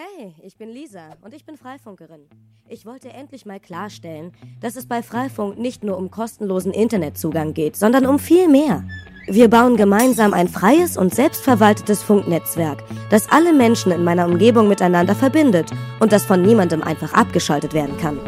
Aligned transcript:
Hey, 0.00 0.32
ich 0.44 0.56
bin 0.56 0.68
Lisa 0.68 1.16
und 1.22 1.34
ich 1.34 1.44
bin 1.44 1.56
Freifunkerin. 1.56 2.20
Ich 2.68 2.86
wollte 2.86 3.12
endlich 3.12 3.46
mal 3.46 3.58
klarstellen, 3.58 4.30
dass 4.60 4.76
es 4.76 4.86
bei 4.86 5.02
Freifunk 5.02 5.58
nicht 5.58 5.82
nur 5.82 5.98
um 5.98 6.08
kostenlosen 6.08 6.70
Internetzugang 6.70 7.52
geht, 7.52 7.74
sondern 7.74 8.06
um 8.06 8.20
viel 8.20 8.46
mehr. 8.46 8.84
Wir 9.26 9.50
bauen 9.50 9.76
gemeinsam 9.76 10.34
ein 10.34 10.46
freies 10.46 10.96
und 10.96 11.12
selbstverwaltetes 11.12 12.04
Funknetzwerk, 12.04 12.84
das 13.10 13.28
alle 13.32 13.52
Menschen 13.52 13.90
in 13.90 14.04
meiner 14.04 14.26
Umgebung 14.26 14.68
miteinander 14.68 15.16
verbindet 15.16 15.72
und 15.98 16.12
das 16.12 16.24
von 16.24 16.42
niemandem 16.42 16.80
einfach 16.84 17.12
abgeschaltet 17.14 17.74
werden 17.74 17.96
kann. 17.96 18.20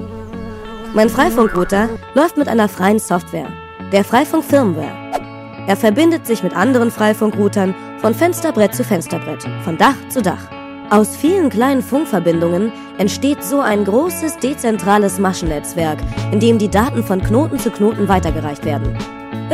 Mein 0.92 1.08
Freifunkrouter 1.08 1.88
läuft 2.14 2.36
mit 2.36 2.48
einer 2.48 2.68
freien 2.68 2.98
Software, 2.98 3.52
der 3.92 4.02
Freifunk 4.02 4.42
Firmware. 4.42 5.68
Er 5.68 5.76
verbindet 5.76 6.26
sich 6.26 6.42
mit 6.42 6.56
anderen 6.56 6.90
Freifunkroutern 6.90 7.76
von 8.00 8.12
Fensterbrett 8.12 8.74
zu 8.74 8.82
Fensterbrett, 8.82 9.44
von 9.62 9.78
Dach 9.78 10.08
zu 10.08 10.20
Dach. 10.20 10.59
Aus 10.90 11.14
vielen 11.16 11.50
kleinen 11.50 11.82
Funkverbindungen 11.82 12.72
entsteht 12.98 13.44
so 13.44 13.60
ein 13.60 13.84
großes 13.84 14.38
dezentrales 14.38 15.20
Maschennetzwerk, 15.20 16.00
in 16.32 16.40
dem 16.40 16.58
die 16.58 16.68
Daten 16.68 17.04
von 17.04 17.22
Knoten 17.22 17.60
zu 17.60 17.70
Knoten 17.70 18.08
weitergereicht 18.08 18.64
werden. 18.64 18.98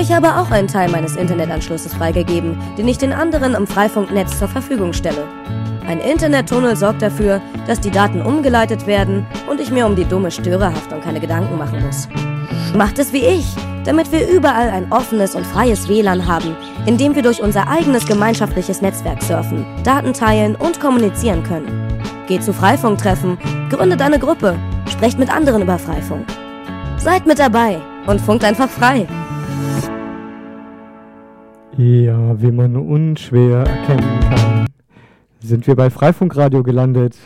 Ich 0.00 0.10
habe 0.12 0.34
auch 0.36 0.50
einen 0.50 0.66
Teil 0.66 0.90
meines 0.90 1.14
Internetanschlusses 1.14 1.92
freigegeben, 1.92 2.58
den 2.78 2.88
ich 2.88 2.96
den 2.96 3.12
anderen 3.12 3.54
im 3.54 3.66
Freifunknetz 3.66 4.38
zur 4.38 4.48
Verfügung 4.48 4.94
stelle. 4.94 5.28
Ein 5.86 6.00
Internettunnel 6.00 6.74
sorgt 6.74 7.02
dafür, 7.02 7.42
dass 7.66 7.80
die 7.80 7.90
Daten 7.90 8.22
umgeleitet 8.22 8.86
werden 8.86 9.26
und 9.46 9.60
ich 9.60 9.70
mir 9.70 9.84
um 9.84 9.94
die 9.94 10.06
dumme 10.06 10.30
Störerhaftung 10.30 11.02
keine 11.02 11.20
Gedanken 11.20 11.58
machen 11.58 11.84
muss. 11.84 12.08
Macht 12.74 12.98
es 12.98 13.12
wie 13.12 13.26
ich, 13.26 13.44
damit 13.86 14.10
wir 14.10 14.28
überall 14.28 14.68
ein 14.68 14.90
offenes 14.92 15.34
und 15.34 15.46
freies 15.46 15.88
WLAN 15.88 16.26
haben, 16.26 16.56
in 16.86 16.98
dem 16.98 17.14
wir 17.14 17.22
durch 17.22 17.40
unser 17.40 17.68
eigenes 17.68 18.06
gemeinschaftliches 18.06 18.82
Netzwerk 18.82 19.22
surfen, 19.22 19.64
Daten 19.84 20.12
teilen 20.12 20.56
und 20.56 20.80
kommunizieren 20.80 21.42
können. 21.44 21.68
Geht 22.26 22.42
zu 22.42 22.52
Freifunktreffen, 22.52 23.38
gründet 23.70 24.02
eine 24.02 24.18
Gruppe, 24.18 24.58
sprecht 24.90 25.18
mit 25.18 25.32
anderen 25.34 25.62
über 25.62 25.78
Freifunk. 25.78 26.26
Seid 26.98 27.26
mit 27.26 27.38
dabei 27.38 27.78
und 28.06 28.20
funkt 28.20 28.44
einfach 28.44 28.68
frei. 28.68 29.06
Ja, 31.76 32.40
wie 32.40 32.50
man 32.50 32.74
unschwer 32.74 33.58
erkennen 33.58 34.20
kann, 34.28 34.66
sind 35.40 35.66
wir 35.66 35.76
bei 35.76 35.90
Freifunkradio 35.90 36.62
gelandet. 36.62 37.16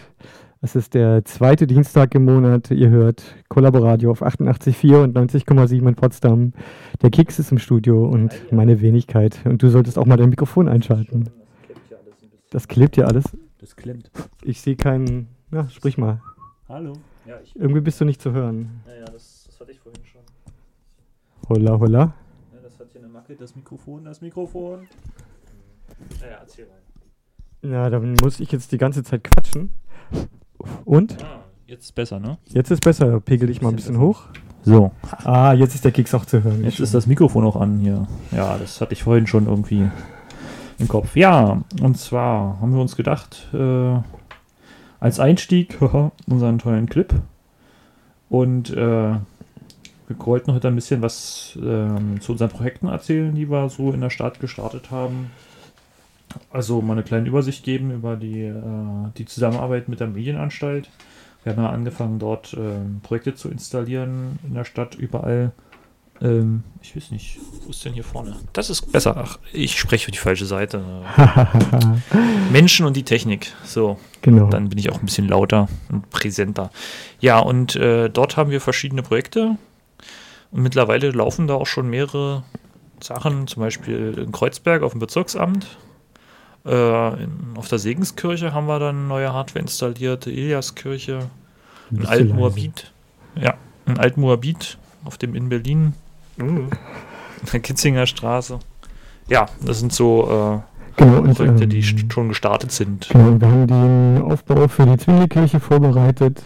Es 0.62 0.77
ist 0.77 0.92
der 0.92 1.25
zweite 1.25 1.66
Dienstag 1.66 2.14
im 2.14 2.27
Monat. 2.27 2.70
Ihr 2.70 2.91
hört 2.91 3.22
Kollaboradio 3.48 4.11
auf 4.11 4.22
88,4 4.22 5.05
und 5.05 5.17
90,7 5.17 5.89
in 5.89 5.94
Potsdam. 5.94 6.52
Der 7.00 7.11
Kicks 7.11 7.39
ist 7.39 7.50
im 7.50 7.58
Studio 7.58 8.06
und 8.06 8.52
meine 8.52 8.83
Wenigkeit. 8.83 9.41
Und 9.47 9.62
du 9.62 9.70
solltest 9.70 9.97
auch 9.97 10.05
mal 10.05 10.19
dein 10.19 10.28
Mikrofon 10.28 10.69
einschalten. 10.69 11.30
Das 12.50 12.69
klebt 12.69 12.98
ja 12.98 13.06
alles. 13.06 13.25
Das 13.56 13.75
klemmt. 13.75 14.11
Ich 14.42 14.61
sehe 14.61 14.77
keinen. 14.77 15.28
Na, 15.50 15.67
sprich 15.70 15.97
mal. 15.97 16.20
Hallo. 16.69 16.92
Ja, 17.24 17.41
ich. 17.42 17.56
Irgendwie 17.56 17.80
bist 17.80 17.98
du 17.98 18.05
nicht 18.05 18.20
zu 18.20 18.33
hören. 18.33 18.83
Naja, 18.86 19.06
das, 19.06 19.45
das 19.47 19.61
hatte 19.61 19.72
ich 19.72 19.80
vorhin 19.80 20.05
schon. 20.05 20.20
Holla, 21.48 21.78
holla. 21.78 22.14
Ja, 22.52 22.61
das 22.62 22.78
hat 22.78 22.89
hier 22.92 23.00
eine 23.00 23.08
Macke. 23.08 23.34
Das 23.34 23.56
Mikrofon, 23.56 24.05
das 24.05 24.20
Mikrofon. 24.20 24.86
Naja, 26.20 26.36
erzähl 26.39 26.67
mal. 26.67 27.70
Ja, 27.70 27.89
dann 27.89 28.14
muss 28.22 28.41
ich 28.41 28.52
jetzt 28.52 28.72
die 28.72 28.78
ganze 28.78 29.02
Zeit 29.02 29.24
quatschen. 29.24 29.70
Und? 30.84 31.22
Ah, 31.22 31.44
jetzt 31.66 31.84
ist 31.84 31.94
besser, 31.94 32.20
ne? 32.20 32.39
Jetzt 32.47 32.70
ist 32.70 32.83
besser. 32.83 33.20
Pegel 33.20 33.48
dich 33.48 33.62
mal 33.62 33.70
ein 33.70 33.77
bisschen 33.77 33.98
hoch. 33.98 34.25
So. 34.62 34.91
Ah, 35.25 35.52
jetzt 35.55 35.75
ist 35.75 35.84
der 35.84 35.92
Kicks 35.92 36.14
auch 36.14 36.25
zu 36.25 36.42
hören. 36.42 36.62
Jetzt 36.64 36.80
ist 36.80 36.92
das 36.94 37.06
Mikrofon 37.06 37.44
auch 37.44 37.56
an 37.56 37.78
hier. 37.78 38.06
Ja, 38.30 38.58
das 38.58 38.80
hatte 38.80 38.92
ich 38.92 39.02
vorhin 39.02 39.27
schon 39.27 39.47
irgendwie 39.47 39.89
im 40.78 40.89
Kopf. 40.89 41.17
Ja, 41.17 41.62
und 41.83 41.98
zwar 41.98 42.61
haben 42.61 42.72
wir 42.72 42.80
uns 42.80 42.97
gedacht, 42.97 43.48
äh, 43.55 43.98
als 44.98 45.20
Einstieg 45.20 45.78
unseren 46.27 46.58
tollen 46.58 46.89
Clip. 46.89 47.14
Und 48.28 48.70
äh, 48.70 49.14
wir 50.11 50.27
wollten 50.27 50.52
heute 50.52 50.69
ein 50.69 50.74
bisschen 50.74 51.02
was 51.02 51.58
ähm, 51.62 52.20
zu 52.20 52.33
unseren 52.33 52.51
Projekten 52.51 52.89
erzählen, 52.89 53.35
die 53.35 53.51
wir 53.51 53.68
so 53.68 53.92
in 53.92 54.01
der 54.01 54.11
Stadt 54.11 54.40
gestartet 54.40 54.90
haben. 54.90 55.30
Also 56.51 56.80
mal 56.83 56.92
eine 56.95 57.02
kleine 57.02 57.29
Übersicht 57.29 57.64
geben 57.64 57.91
über 57.91 58.17
die, 58.17 58.42
äh, 58.42 58.63
die 59.17 59.24
Zusammenarbeit 59.24 59.89
mit 59.89 60.01
der 60.01 60.07
Medienanstalt. 60.08 60.89
Wir 61.42 61.52
haben 61.52 61.63
ja 61.63 61.70
angefangen, 61.70 62.18
dort 62.18 62.55
ähm, 62.55 63.01
Projekte 63.02 63.35
zu 63.35 63.48
installieren 63.48 64.39
in 64.46 64.55
der 64.55 64.64
Stadt 64.64 64.95
überall. 64.95 65.52
Ähm, 66.20 66.64
ich 66.83 66.95
weiß 66.95 67.13
nicht, 67.13 67.39
wo 67.64 67.70
ist 67.70 67.83
denn 67.85 67.95
hier 67.95 68.05
vorne? 68.05 68.36
Das 68.52 68.68
ist 68.68 68.92
besser. 68.92 69.14
Ach, 69.17 69.39
ich 69.52 69.79
spreche 69.79 70.05
für 70.07 70.11
die 70.11 70.18
falsche 70.18 70.45
Seite. 70.45 70.83
Menschen 72.52 72.85
und 72.86 72.97
die 72.97 73.05
Technik. 73.05 73.52
So, 73.64 73.98
Genau. 74.23 74.48
dann 74.48 74.68
bin 74.68 74.79
ich 74.79 74.91
auch 74.91 74.98
ein 75.01 75.07
bisschen 75.07 75.29
lauter 75.29 75.68
und 75.91 76.11
präsenter. 76.11 76.70
Ja, 77.20 77.39
und 77.39 77.74
äh, 77.77 78.11
dort 78.11 78.36
haben 78.36 78.51
wir 78.51 78.61
verschiedene 78.61 79.02
Projekte. 79.02 79.57
Und 80.51 80.62
mittlerweile 80.62 81.11
laufen 81.11 81.47
da 81.47 81.55
auch 81.55 81.67
schon 81.67 81.89
mehrere 81.89 82.42
Sachen, 83.02 83.47
zum 83.47 83.62
Beispiel 83.62 84.18
in 84.18 84.33
Kreuzberg 84.33 84.83
auf 84.83 84.92
dem 84.92 85.01
Bezirksamt. 85.01 85.67
Äh, 86.67 87.23
in, 87.23 87.31
auf 87.57 87.69
der 87.69 87.79
Segenskirche 87.79 88.53
haben 88.53 88.67
wir 88.67 88.79
dann 88.79 89.09
neue 89.09 89.33
Hardware 89.33 89.61
installiert, 89.61 90.27
die 90.27 90.33
Eliaskirche, 90.33 91.31
in 91.91 91.97
Bist 91.97 92.09
du 92.09 92.13
Altmoabit. 92.13 92.93
Ja, 93.35 93.55
in 93.87 93.98
Altmoabit 93.98 94.79
auf 95.05 95.17
dem 95.19 95.35
in 95.35 95.48
Berlin, 95.48 95.95
in 96.37 96.69
der 97.53 97.61
Kitzinger 97.61 98.07
Straße. 98.07 98.59
Ja, 99.29 99.47
das 99.65 99.81
sind 99.81 99.93
so 99.93 100.61
Genau, 100.97 101.17
äh, 101.17 101.21
und, 101.21 101.35
Projekte, 101.35 101.67
die 101.67 101.81
ähm, 101.81 102.11
schon 102.11 102.29
gestartet 102.29 102.73
sind. 102.73 103.09
Genau, 103.09 103.41
wir 103.41 103.48
haben 103.48 103.67
den 103.67 104.23
Aufbau 104.23 104.69
für 104.69 104.85
die 104.85 104.98
Zwingli-Kirche 104.98 105.61
vorbereitet. 105.61 106.42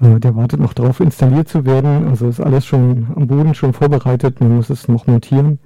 Äh, 0.00 0.20
Der 0.20 0.36
wartet 0.36 0.60
noch 0.60 0.74
darauf, 0.74 1.00
installiert 1.00 1.48
zu 1.48 1.64
werden. 1.64 2.08
Also 2.08 2.28
ist 2.28 2.40
alles 2.40 2.66
schon 2.66 3.08
am 3.16 3.26
Boden 3.26 3.54
schon 3.54 3.72
vorbereitet. 3.72 4.40
Man 4.40 4.56
muss 4.56 4.70
es 4.70 4.88
noch 4.88 5.06
montieren. 5.06 5.58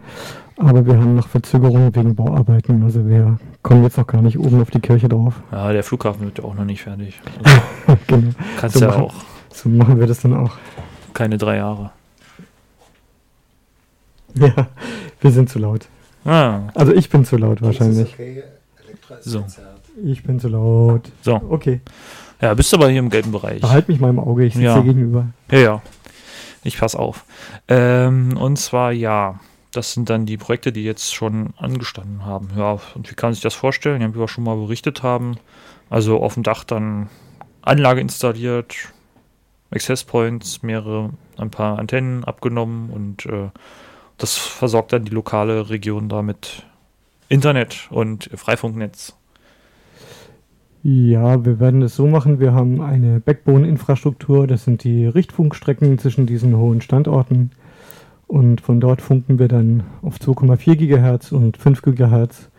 Aber 0.56 0.86
wir 0.86 0.94
haben 0.96 1.16
noch 1.16 1.26
Verzögerungen 1.28 1.94
wegen 1.96 2.14
Bauarbeiten. 2.14 2.82
Also 2.84 3.06
wir 3.06 3.38
kommen 3.62 3.82
jetzt 3.82 3.96
noch 3.98 4.06
gar 4.06 4.22
nicht 4.22 4.38
oben 4.38 4.60
auf 4.62 4.70
die 4.70 4.80
Kirche 4.80 5.08
drauf. 5.08 5.34
Ja, 5.50 5.72
der 5.72 5.82
Flughafen 5.82 6.24
wird 6.26 6.38
ja 6.38 6.44
auch 6.44 6.54
noch 6.54 6.64
nicht 6.64 6.82
fertig. 6.82 7.20
Also, 7.86 7.98
genau. 8.06 8.30
kannst 8.58 8.76
So 8.78 8.84
ja 8.84 8.90
machen- 8.90 9.02
auch 9.02 9.14
So 9.52 9.68
machen 9.68 10.00
wir 10.00 10.06
das 10.06 10.20
dann 10.20 10.34
auch. 10.34 10.52
keine 11.12 11.36
drei 11.38 11.56
Jahre. 11.56 11.90
Ja, 14.34 14.52
wir 15.20 15.30
sind 15.30 15.48
zu 15.50 15.58
laut. 15.58 15.86
Ah, 16.24 16.60
Also 16.74 16.92
ich 16.92 17.08
bin 17.10 17.24
zu 17.24 17.36
laut 17.36 17.60
wahrscheinlich. 17.62 18.14
Okay, 18.14 18.42
So. 19.20 19.44
Ich 20.02 20.22
bin 20.24 20.40
zu 20.40 20.48
laut. 20.48 21.10
so. 21.22 21.34
Okay, 21.50 21.80
Ja, 22.40 22.54
bist 22.54 22.72
aber 22.74 22.88
hier 22.88 22.98
im 23.00 23.10
gelben 23.10 23.32
Bereich. 23.32 23.60
behalt 23.60 23.88
mich 23.88 24.00
mal 24.00 24.10
im 24.10 24.18
Auge. 24.18 24.44
Ich 24.44 24.54
sitze 24.54 24.64
Ja. 24.66 24.78
dir 24.78 24.84
gegenüber. 24.84 25.26
Ja, 25.50 25.58
ja. 25.58 25.82
Ich 26.64 26.78
pass 26.78 26.94
auf. 26.96 27.24
Ähm, 27.68 28.36
und 28.38 28.58
zwar, 28.58 28.92
ja, 28.92 29.38
das 29.76 29.92
sind 29.92 30.10
dann 30.10 30.26
die 30.26 30.36
Projekte, 30.36 30.72
die 30.72 30.84
jetzt 30.84 31.14
schon 31.14 31.54
angestanden 31.56 32.24
haben. 32.24 32.48
Ja, 32.56 32.78
und 32.94 33.10
wie 33.10 33.14
kann 33.14 33.28
man 33.28 33.34
sich 33.34 33.42
das 33.42 33.54
vorstellen? 33.54 34.00
Ja, 34.00 34.14
wie 34.14 34.18
wir 34.18 34.28
schon 34.28 34.44
mal 34.44 34.56
berichtet 34.56 35.02
haben. 35.02 35.36
Also 35.90 36.20
auf 36.20 36.34
dem 36.34 36.42
Dach 36.42 36.64
dann 36.64 37.08
Anlage 37.62 38.00
installiert, 38.00 38.74
Access 39.70 40.04
Points, 40.04 40.62
mehrere, 40.62 41.10
ein 41.36 41.50
paar 41.50 41.78
Antennen 41.78 42.24
abgenommen 42.24 42.90
und 42.90 43.26
äh, 43.26 43.50
das 44.18 44.36
versorgt 44.36 44.92
dann 44.92 45.04
die 45.04 45.12
lokale 45.12 45.70
Region 45.70 46.08
da 46.08 46.22
mit 46.22 46.64
Internet 47.28 47.88
und 47.90 48.30
Freifunknetz. 48.34 49.16
Ja, 50.82 51.44
wir 51.44 51.60
werden 51.60 51.80
es 51.80 51.96
so 51.96 52.06
machen. 52.06 52.40
Wir 52.40 52.52
haben 52.52 52.82
eine 52.82 53.18
Backbone-Infrastruktur. 53.18 54.46
Das 54.46 54.64
sind 54.64 54.84
die 54.84 55.06
Richtfunkstrecken 55.06 55.98
zwischen 55.98 56.26
diesen 56.26 56.56
hohen 56.58 56.82
Standorten. 56.82 57.50
Und 58.26 58.60
von 58.60 58.80
dort 58.80 59.02
funken 59.02 59.38
wir 59.38 59.48
dann 59.48 59.84
auf 60.02 60.18
2,4 60.18 60.76
Gigahertz 60.76 61.32
und 61.32 61.56
5 61.56 61.82
Gigahertz 61.82 62.50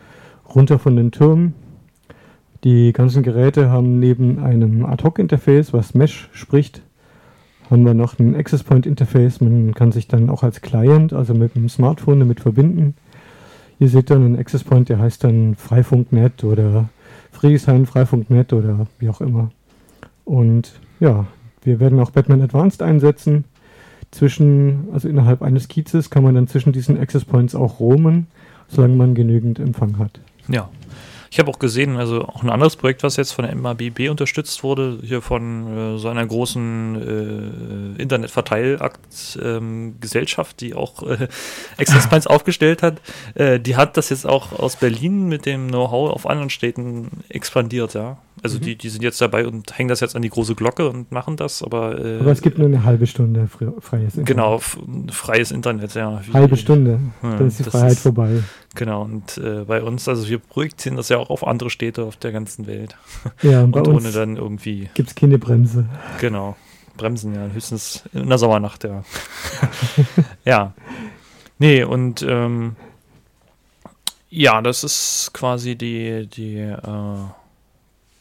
runter 0.54 0.80
von 0.80 0.96
den 0.96 1.12
Türmen. 1.12 1.54
Die 2.64 2.94
ganzen 2.94 3.24
Geräte 3.24 3.70
haben 3.70 4.00
neben 4.00 4.40
einem 4.40 4.86
Ad-Hoc-Interface, 4.86 5.74
was 5.74 5.94
Mesh 5.94 6.30
spricht, 6.34 6.82
haben 7.70 7.86
wir 7.86 7.94
noch 7.94 8.20
ein 8.20 8.36
Access 8.36 8.64
Point-Interface. 8.64 9.42
Man 9.42 9.74
kann 9.74 9.92
sich 9.92 10.08
dann 10.08 10.30
auch 10.30 10.44
als 10.44 10.62
Client, 10.62 11.14
also 11.14 11.34
mit 11.34 11.56
dem 11.56 11.70
Smartphone 11.70 12.20
damit 12.20 12.40
verbinden. 12.40 12.96
Ihr 13.80 13.90
seht 13.90 14.10
dann 14.10 14.24
einen 14.24 14.40
Access 14.40 14.64
Point, 14.64 14.90
der 14.90 15.00
heißt 15.00 15.24
dann 15.24 15.56
Freifunknet 15.56 16.44
oder 16.44 16.90
Friedrichshain 17.32 17.86
Freifunknet 17.86 18.54
oder 18.54 18.88
wie 19.00 19.10
auch 19.10 19.22
immer. 19.22 19.52
Und 20.24 20.80
ja, 21.00 21.26
wir 21.64 21.80
werden 21.80 22.00
auch 22.00 22.12
Batman 22.12 22.42
Advanced 22.42 22.82
einsetzen. 22.82 23.44
Zwischen, 24.12 24.88
also 24.94 25.10
innerhalb 25.10 25.42
eines 25.42 25.68
Kiezes 25.68 26.10
kann 26.10 26.24
man 26.24 26.36
dann 26.36 26.48
zwischen 26.48 26.72
diesen 26.72 26.98
Access 27.00 27.26
Points 27.26 27.56
auch 27.56 27.80
roamen, 27.80 28.28
solange 28.68 28.96
man 28.96 29.16
genügend 29.16 29.60
Empfang 29.60 29.98
hat. 30.00 30.20
Ja. 30.48 30.70
Ich 31.32 31.40
habe 31.40 31.50
auch 31.50 31.60
gesehen, 31.60 31.96
also 31.98 32.24
auch 32.24 32.44
ein 32.44 32.50
anderes 32.50 32.76
Projekt, 32.76 33.04
was 33.04 33.16
jetzt 33.18 33.32
von 33.32 33.46
der 33.46 33.56
MABB 33.56 34.10
unterstützt 34.10 34.64
wurde, 34.64 34.98
hier 35.02 35.22
von 35.22 35.96
äh, 35.96 35.98
so 35.98 36.10
einer 36.10 36.26
großen 36.26 37.96
äh, 37.98 38.02
Internetverteilakt-Gesellschaft, 38.02 40.60
die 40.62 40.74
auch 40.74 41.04
äh, 41.04 41.28
Access 41.78 42.08
Points 42.08 42.26
aufgestellt 42.28 42.84
hat. 42.84 43.02
Äh, 43.36 43.60
die 43.60 43.76
hat 43.76 43.98
das 43.98 44.10
jetzt 44.10 44.26
auch 44.26 44.54
aus 44.54 44.78
Berlin 44.78 45.28
mit 45.28 45.46
dem 45.46 45.68
Know-how 45.68 46.12
auf 46.12 46.26
anderen 46.28 46.50
Städten 46.50 47.10
expandiert, 47.30 47.94
ja. 47.94 48.18
Also 48.44 48.60
mhm. 48.60 48.64
die, 48.64 48.76
die 48.76 48.90
sind 48.90 49.02
jetzt 49.02 49.22
dabei 49.22 49.48
und 49.48 49.78
hängen 49.78 49.90
das 49.90 50.02
jetzt 50.02 50.16
an 50.16 50.22
die 50.22 50.30
große 50.30 50.56
Glocke 50.56 50.90
und 50.90 51.12
machen 51.12 51.38
das, 51.38 51.64
aber. 51.64 52.04
Äh, 52.04 52.20
aber 52.20 52.32
es 52.32 52.42
gibt 52.42 52.58
nur 52.58 52.68
eine 52.68 52.84
halbe 52.84 53.08
Stunde 53.08 53.48
freies 53.48 54.18
Internet. 54.18 54.28
Genau, 54.28 54.60
freies 55.10 55.52
Internet, 55.52 55.96
ja. 55.96 56.22
Wie, 56.26 56.34
halbe 56.34 56.58
Stunde, 56.58 57.00
ja, 57.24 57.36
dann 57.36 57.48
ist 57.48 57.60
die 57.60 57.64
Freiheit 57.64 57.94
ist, 57.94 58.02
vorbei. 58.02 58.44
Genau, 58.76 59.04
und 59.04 59.38
äh, 59.38 59.64
bei 59.66 59.82
uns, 59.82 60.08
also 60.08 60.28
wir 60.28 60.40
projizieren 60.40 60.98
das 60.98 61.10
ja 61.10 61.15
auch 61.18 61.30
auf 61.30 61.46
andere 61.46 61.70
Städte 61.70 62.04
auf 62.04 62.16
der 62.18 62.32
ganzen 62.32 62.68
Welt. 62.68 62.96
Ja, 63.42 63.64
und, 63.64 63.76
und 63.76 63.88
ohne 63.88 64.12
dann 64.12 64.38
irgendwie. 64.38 64.90
Gibt 64.94 65.10
es 65.10 65.16
keine 65.16 65.38
Bremse. 65.38 65.86
Genau. 66.20 66.56
Bremsen, 66.98 67.36
ja, 67.36 67.48
höchstens 67.48 68.04
in 68.14 68.30
der 68.30 68.38
Sommernacht, 68.38 68.84
ja. 68.84 69.04
ja. 70.46 70.74
Nee, 71.58 71.84
und 71.84 72.22
ähm, 72.22 72.76
ja, 74.30 74.62
das 74.62 74.84
ist 74.84 75.32
quasi 75.34 75.76
die, 75.76 76.28
die, 76.28 76.58
äh, 76.58 77.18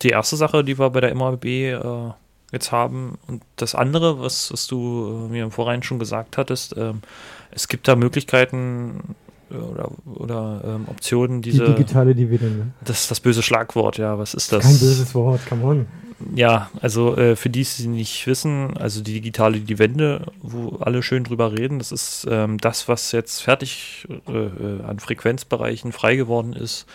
die 0.02 0.10
erste 0.10 0.36
Sache, 0.36 0.64
die 0.64 0.78
wir 0.78 0.90
bei 0.90 1.00
der 1.00 1.14
MAB 1.14 1.44
äh, 1.44 2.10
jetzt 2.52 2.72
haben. 2.72 3.18
Und 3.26 3.42
das 3.56 3.74
andere, 3.74 4.20
was, 4.20 4.52
was 4.52 4.66
du 4.66 5.26
äh, 5.26 5.32
mir 5.32 5.44
im 5.44 5.50
Vorrein 5.50 5.82
schon 5.82 5.98
gesagt 5.98 6.38
hattest, 6.38 6.76
ähm, 6.76 7.02
es 7.50 7.68
gibt 7.68 7.88
da 7.88 7.96
Möglichkeiten 7.96 9.00
äh, 9.00 9.23
oder, 9.54 9.90
oder 10.04 10.62
ähm, 10.64 10.84
Optionen, 10.88 11.42
diese. 11.42 11.64
Die 11.64 11.74
digitale 11.74 12.14
Dividende. 12.14 12.68
Das 12.84 13.02
ist 13.02 13.10
das 13.10 13.20
böse 13.20 13.42
Schlagwort, 13.42 13.98
ja. 13.98 14.18
Was 14.18 14.34
ist 14.34 14.52
das? 14.52 14.64
Kein 14.64 14.78
böses 14.78 15.14
Wort, 15.14 15.40
come 15.48 15.64
on 15.64 15.86
ja, 16.34 16.70
also 16.80 17.16
äh, 17.16 17.36
für 17.36 17.50
die, 17.50 17.64
die 17.64 17.88
nicht 17.88 18.26
wissen, 18.26 18.76
also 18.76 19.02
die 19.02 19.14
digitale 19.14 19.60
Dividende, 19.60 20.26
wo 20.40 20.76
alle 20.80 21.02
schön 21.02 21.24
drüber 21.24 21.52
reden, 21.52 21.78
das 21.78 21.92
ist 21.92 22.26
ähm, 22.30 22.58
das, 22.58 22.88
was 22.88 23.12
jetzt 23.12 23.42
fertig 23.42 24.06
äh, 24.28 24.32
äh, 24.32 24.82
an 24.82 25.00
Frequenzbereichen 25.00 25.92
frei 25.92 26.16
geworden 26.16 26.52
ist, 26.52 26.86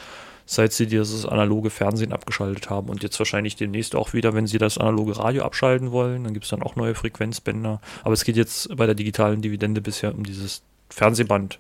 seit 0.46 0.74
sie 0.74 0.88
dieses 0.88 1.26
analoge 1.26 1.70
Fernsehen 1.70 2.12
abgeschaltet 2.14 2.70
haben 2.70 2.90
und 2.90 3.04
jetzt 3.04 3.20
wahrscheinlich 3.20 3.56
demnächst 3.56 3.96
auch 3.96 4.14
wieder, 4.14 4.34
wenn 4.34 4.48
sie 4.48 4.58
das 4.58 4.78
analoge 4.78 5.18
Radio 5.18 5.44
abschalten 5.44 5.92
wollen, 5.92 6.24
dann 6.24 6.34
gibt 6.34 6.46
es 6.46 6.50
dann 6.50 6.64
auch 6.64 6.76
neue 6.76 6.96
Frequenzbänder. 6.96 7.82
Aber 8.04 8.14
es 8.14 8.24
geht 8.24 8.38
jetzt 8.38 8.76
bei 8.76 8.86
der 8.86 8.96
digitalen 8.96 9.42
Dividende 9.42 9.82
bisher 9.82 10.16
um 10.16 10.24
dieses 10.24 10.64
Fernsehband. 10.90 11.60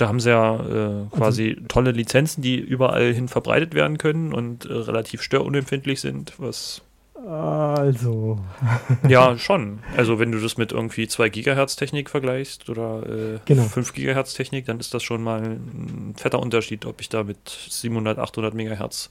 Da 0.00 0.08
haben 0.08 0.20
sie 0.20 0.30
ja 0.30 0.56
äh, 0.56 0.58
also 0.58 1.06
quasi 1.12 1.50
also, 1.50 1.66
tolle 1.68 1.90
Lizenzen, 1.90 2.40
die 2.40 2.56
überall 2.56 3.12
hin 3.12 3.28
verbreitet 3.28 3.74
werden 3.74 3.98
können 3.98 4.32
und 4.32 4.64
äh, 4.64 4.72
relativ 4.72 5.20
störunempfindlich 5.20 6.00
sind, 6.00 6.32
was. 6.38 6.80
Also. 7.26 8.38
ja, 9.08 9.36
schon. 9.38 9.80
Also, 9.98 10.18
wenn 10.18 10.32
du 10.32 10.40
das 10.40 10.56
mit 10.56 10.72
irgendwie 10.72 11.06
2 11.06 11.28
Gigahertz 11.28 11.76
Technik 11.76 12.08
vergleichst 12.08 12.70
oder 12.70 13.02
äh, 13.06 13.38
genau. 13.44 13.64
5 13.64 13.92
Gigahertz 13.92 14.32
Technik, 14.32 14.64
dann 14.64 14.80
ist 14.80 14.94
das 14.94 15.02
schon 15.02 15.22
mal 15.22 15.42
ein 15.42 16.14
fetter 16.16 16.40
Unterschied, 16.40 16.86
ob 16.86 17.02
ich 17.02 17.10
da 17.10 17.22
mit 17.22 17.50
700, 17.68 18.18
800 18.18 18.54
Megahertz, 18.54 19.10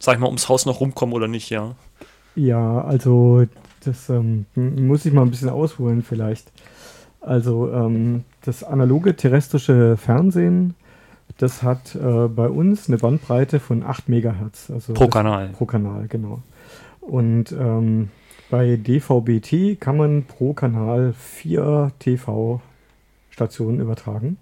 sag 0.00 0.16
ich 0.16 0.20
mal, 0.20 0.26
ums 0.26 0.50
Haus 0.50 0.66
noch 0.66 0.80
rumkomme 0.80 1.14
oder 1.14 1.28
nicht, 1.28 1.48
ja. 1.48 1.76
Ja, 2.34 2.82
also, 2.82 3.46
das 3.84 4.10
ähm, 4.10 4.44
muss 4.54 5.06
ich 5.06 5.14
mal 5.14 5.22
ein 5.22 5.30
bisschen 5.30 5.48
ausholen, 5.48 6.02
vielleicht. 6.02 6.52
Also, 7.22 7.72
ähm, 7.72 8.24
das 8.44 8.64
analoge 8.64 9.16
terrestrische 9.16 9.96
Fernsehen, 9.96 10.74
das 11.38 11.62
hat 11.62 11.94
äh, 11.94 12.28
bei 12.28 12.48
uns 12.48 12.88
eine 12.88 12.98
Bandbreite 12.98 13.60
von 13.60 13.82
8 13.82 14.08
Megahertz. 14.08 14.70
Also 14.70 14.92
pro 14.92 15.08
Kanal. 15.08 15.48
Pro 15.48 15.64
Kanal, 15.64 16.06
genau. 16.08 16.40
Und 17.00 17.52
ähm, 17.52 18.10
bei 18.50 18.76
DVB-T 18.76 19.76
kann 19.76 19.96
man 19.96 20.24
pro 20.24 20.52
Kanal 20.52 21.14
vier 21.14 21.92
TV-Stationen 22.00 23.80
übertragen 23.80 24.36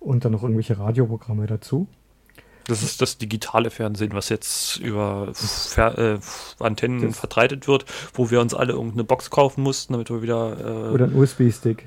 und 0.00 0.24
dann 0.24 0.32
noch 0.32 0.42
irgendwelche 0.42 0.78
Radioprogramme 0.78 1.46
dazu. 1.46 1.86
Das 2.66 2.82
ist 2.82 3.00
das 3.00 3.18
digitale 3.18 3.70
Fernsehen, 3.70 4.12
was 4.12 4.28
jetzt 4.28 4.78
über 4.78 5.28
Fer 5.34 5.98
äh, 5.98 6.18
Antennen 6.58 7.02
das 7.02 7.18
verbreitet 7.18 7.68
wird, 7.68 7.84
wo 8.14 8.30
wir 8.30 8.40
uns 8.40 8.54
alle 8.54 8.72
irgendeine 8.72 9.04
Box 9.04 9.30
kaufen 9.30 9.62
mussten, 9.62 9.92
damit 9.92 10.10
wir 10.10 10.22
wieder. 10.22 10.56
Äh, 10.58 10.92
oder 10.92 11.04
einen 11.04 11.16
USB-Stick. 11.16 11.84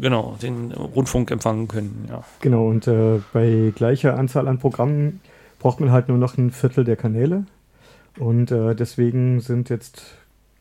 Genau, 0.00 0.36
den 0.42 0.72
Rundfunk 0.72 1.30
empfangen 1.30 1.68
können, 1.68 2.06
ja. 2.08 2.22
Genau, 2.40 2.68
und 2.68 2.86
äh, 2.86 3.20
bei 3.32 3.72
gleicher 3.74 4.18
Anzahl 4.18 4.48
an 4.48 4.58
Programmen 4.58 5.20
braucht 5.58 5.80
man 5.80 5.90
halt 5.90 6.08
nur 6.08 6.18
noch 6.18 6.36
ein 6.36 6.50
Viertel 6.50 6.84
der 6.84 6.96
Kanäle. 6.96 7.44
Und 8.18 8.50
äh, 8.50 8.74
deswegen 8.74 9.40
sind 9.40 9.70
jetzt, 9.70 10.02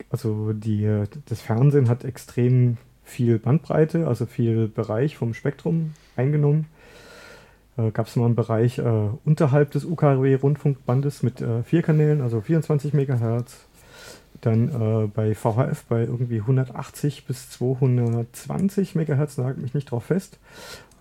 also 0.10 0.54
die, 0.54 1.06
das 1.28 1.42
Fernsehen 1.42 1.90
hat 1.90 2.04
extrem 2.04 2.78
viel 3.04 3.40
Bandbreite, 3.40 4.08
also 4.08 4.26
viel 4.26 4.68
Bereich 4.68 5.18
vom 5.18 5.34
Spektrum 5.34 5.94
eingenommen 6.16 6.68
äh, 7.80 7.92
gab 7.92 8.08
es 8.08 8.16
mal 8.16 8.26
einen 8.26 8.36
Bereich 8.36 8.80
äh, 8.80 9.10
unterhalb 9.26 9.72
des 9.72 9.86
UKW-Rundfunkbandes 9.86 11.24
mit 11.24 11.42
äh, 11.42 11.64
vier 11.64 11.82
Kanälen, 11.82 12.22
also 12.22 12.42
24 12.42 12.94
MHz. 12.94 13.66
Dann 14.42 14.70
äh, 14.70 15.08
bei 15.08 15.36
VHF 15.36 15.84
bei 15.90 16.02
irgendwie 16.02 16.40
180 16.40 17.26
bis 17.26 17.50
220 17.52 18.96
MHz, 18.96 19.36
da 19.36 19.54
mich 19.58 19.74
nicht 19.74 19.92
drauf 19.92 20.06
fest. 20.06 20.40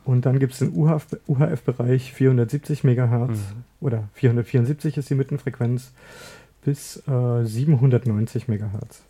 Und 0.04 0.25
dann 0.25 0.38
gibt 0.38 0.54
es 0.54 0.60
den 0.60 0.72
UHF-Bereich 0.75 2.14
470 2.14 2.82
MHz 2.82 3.28
mhm. 3.28 3.64
oder 3.80 4.08
474 4.14 4.96
ist 4.96 5.10
die 5.10 5.14
Mittenfrequenz 5.14 5.92
bis 6.64 7.02
790 7.04 8.48
MHz. 8.48 9.02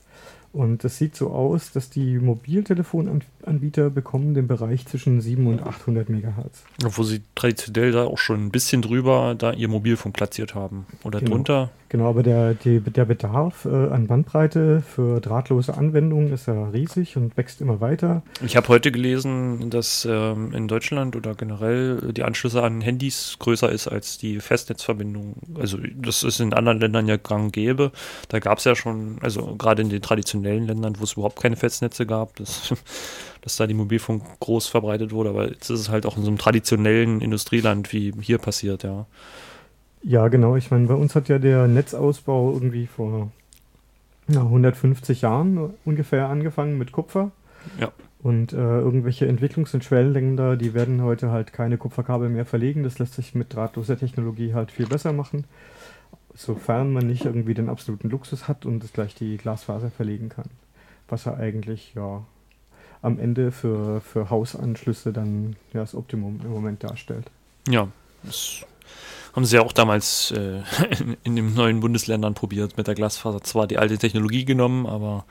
Und 0.59 0.85
es 0.85 0.99
sieht 0.99 1.15
so 1.15 1.31
aus, 1.31 1.71
dass 1.71 1.89
die 1.89 2.19
Mobiltelefonanbieter 2.19 3.91
bekommen 3.91 4.35
den 4.35 4.49
Bereich 4.49 4.89
zwischen 4.89 5.21
700 5.21 5.61
und 5.61 5.69
800 5.69 6.09
Megahertz. 6.09 6.65
Wo 6.83 7.05
sie 7.05 7.21
traditionell 7.37 7.93
da 7.93 8.07
auch 8.07 8.19
schon 8.19 8.47
ein 8.47 8.51
bisschen 8.51 8.83
drüber 8.83 9.37
da 9.39 9.53
ihr 9.53 9.69
Mobilfunk 9.69 10.17
platziert 10.17 10.57
haben. 10.57 10.85
Oder 11.05 11.21
genau. 11.21 11.31
drunter? 11.31 11.71
Genau, 11.91 12.11
aber 12.11 12.23
der, 12.23 12.53
die, 12.53 12.81
der 12.81 13.07
Bedarf 13.07 13.65
äh, 13.65 13.69
an 13.69 14.07
Bandbreite 14.07 14.83
für 14.83 15.21
drahtlose 15.21 15.75
Anwendungen 15.75 16.33
ist 16.33 16.47
ja 16.47 16.69
riesig 16.69 17.17
und 17.17 17.37
wächst 17.39 17.63
immer 17.63 17.81
weiter. 17.81 18.23
Ich 18.45 18.57
habe 18.57 18.69
heute 18.69 18.93
gelesen, 18.93 19.71
dass 19.71 20.07
ähm, 20.09 20.53
in 20.53 20.69
Deutschland 20.69 21.17
oder 21.17 21.35
generell 21.35 22.13
die 22.13 22.25
Anschlüsse 22.25 22.63
an 22.63 22.83
Handys 22.83 23.37
größer 23.39 23.71
ist 23.71 23.89
als 23.89 24.19
die 24.19 24.41
Festnetzverbindung. 24.41 25.37
Also 25.59 25.79
das 25.95 26.25
ist 26.25 26.41
in 26.41 26.53
anderen 26.53 26.79
Ländern 26.79 27.09
ja 27.09 27.17
gang 27.17 27.53
gäbe. 27.53 27.91
Da 28.29 28.39
gab 28.39 28.59
es 28.59 28.65
ja 28.65 28.77
schon, 28.77 29.17
also 29.23 29.57
gerade 29.57 29.81
in 29.81 29.89
den 29.89 30.03
traditionellen 30.03 30.67
Ländern, 30.67 30.97
wo 30.99 31.05
es 31.05 31.15
überhaupt 31.15 31.41
keine 31.41 31.57
Festnetze 31.57 32.05
gab, 32.05 32.37
dass, 32.37 32.75
dass 33.41 33.57
da 33.57 33.67
die 33.67 33.75
Mobilfunk 33.75 34.25
groß 34.41 34.67
verbreitet 34.67 35.11
wurde. 35.11 35.31
Aber 35.31 35.49
jetzt 35.49 35.71
ist 35.71 35.81
es 35.81 35.89
halt 35.89 36.05
auch 36.05 36.19
in 36.19 36.23
so 36.23 36.29
einem 36.29 36.39
traditionellen 36.39 37.23
Industrieland 37.23 37.95
wie 37.95 38.13
hier 38.21 38.37
passiert, 38.37 38.83
ja. 38.83 39.07
Ja, 40.03 40.29
genau. 40.29 40.57
Ich 40.57 40.71
meine, 40.71 40.87
bei 40.87 40.95
uns 40.95 41.15
hat 41.15 41.29
ja 41.29 41.39
der 41.39 41.69
Netzausbau 41.69 42.53
irgendwie 42.53 42.87
vor 42.87 43.31
na, 44.29 44.43
150 44.43 45.23
Jahren 45.23 45.75
ungefähr 45.85 46.29
angefangen 46.29 46.79
mit 46.79 46.93
Kupfer. 46.93 47.31
Ja. 47.81 47.91
Und 48.21 48.53
äh, 48.53 48.57
irgendwelche 48.57 49.27
Entwicklungs- 49.27 49.75
und 49.75 49.85
Schwellenländer, 49.85 50.57
die 50.57 50.75
werden 50.75 51.03
heute 51.03 51.31
halt 51.31 51.53
keine 51.53 51.79
Kupferkabel 51.79 52.29
mehr 52.29 52.45
verlegen. 52.45 52.83
Das 52.83 52.99
lässt 52.99 53.15
sich 53.15 53.35
mit 53.35 53.55
drahtloser 53.55 53.99
Technologie 53.99 54.55
halt 54.55 54.71
viel 54.71 54.87
besser 54.87 55.13
machen. 55.13 55.45
Sofern 56.35 56.93
man 56.93 57.07
nicht 57.07 57.25
irgendwie 57.25 57.55
den 57.55 57.69
absoluten 57.69 58.11
Luxus 58.11 58.49
hat 58.49 58.67
und 58.67 58.85
es 58.85 58.93
gleich 58.93 59.15
die 59.15 59.37
Glasfaser 59.37 59.91
verlegen 59.91 60.29
kann. 60.29 60.51
Was 61.09 61.27
er 61.27 61.39
eigentlich, 61.39 61.95
ja, 61.95 62.23
am 63.03 63.19
Ende 63.19 63.53
für, 63.53 64.01
für 64.01 64.31
Hausanschlüsse 64.31 65.13
dann 65.13 65.57
ja, 65.73 65.81
das 65.81 65.95
Optimum 65.95 66.41
im 66.45 66.51
Moment 66.51 66.83
darstellt. 66.83 67.31
Ja, 67.69 67.89
das 68.25 68.65
haben 69.39 69.45
sie 69.45 69.55
ja 69.55 69.63
auch 69.63 69.73
damals 69.73 70.33
äh, 70.33 70.63
in, 71.01 71.17
in, 71.23 71.37
den 71.37 71.55
neuen 71.55 71.79
Bundesländern 71.79 72.35
probiert 72.35 72.77
mit 72.77 72.89
der 72.89 72.97
Glasfaser. 72.97 73.41
Zwar 73.43 73.69
die 73.69 73.79
alte 73.79 73.97
Technologie 73.97 74.45
genommen, 74.45 74.85
aber 74.85 75.27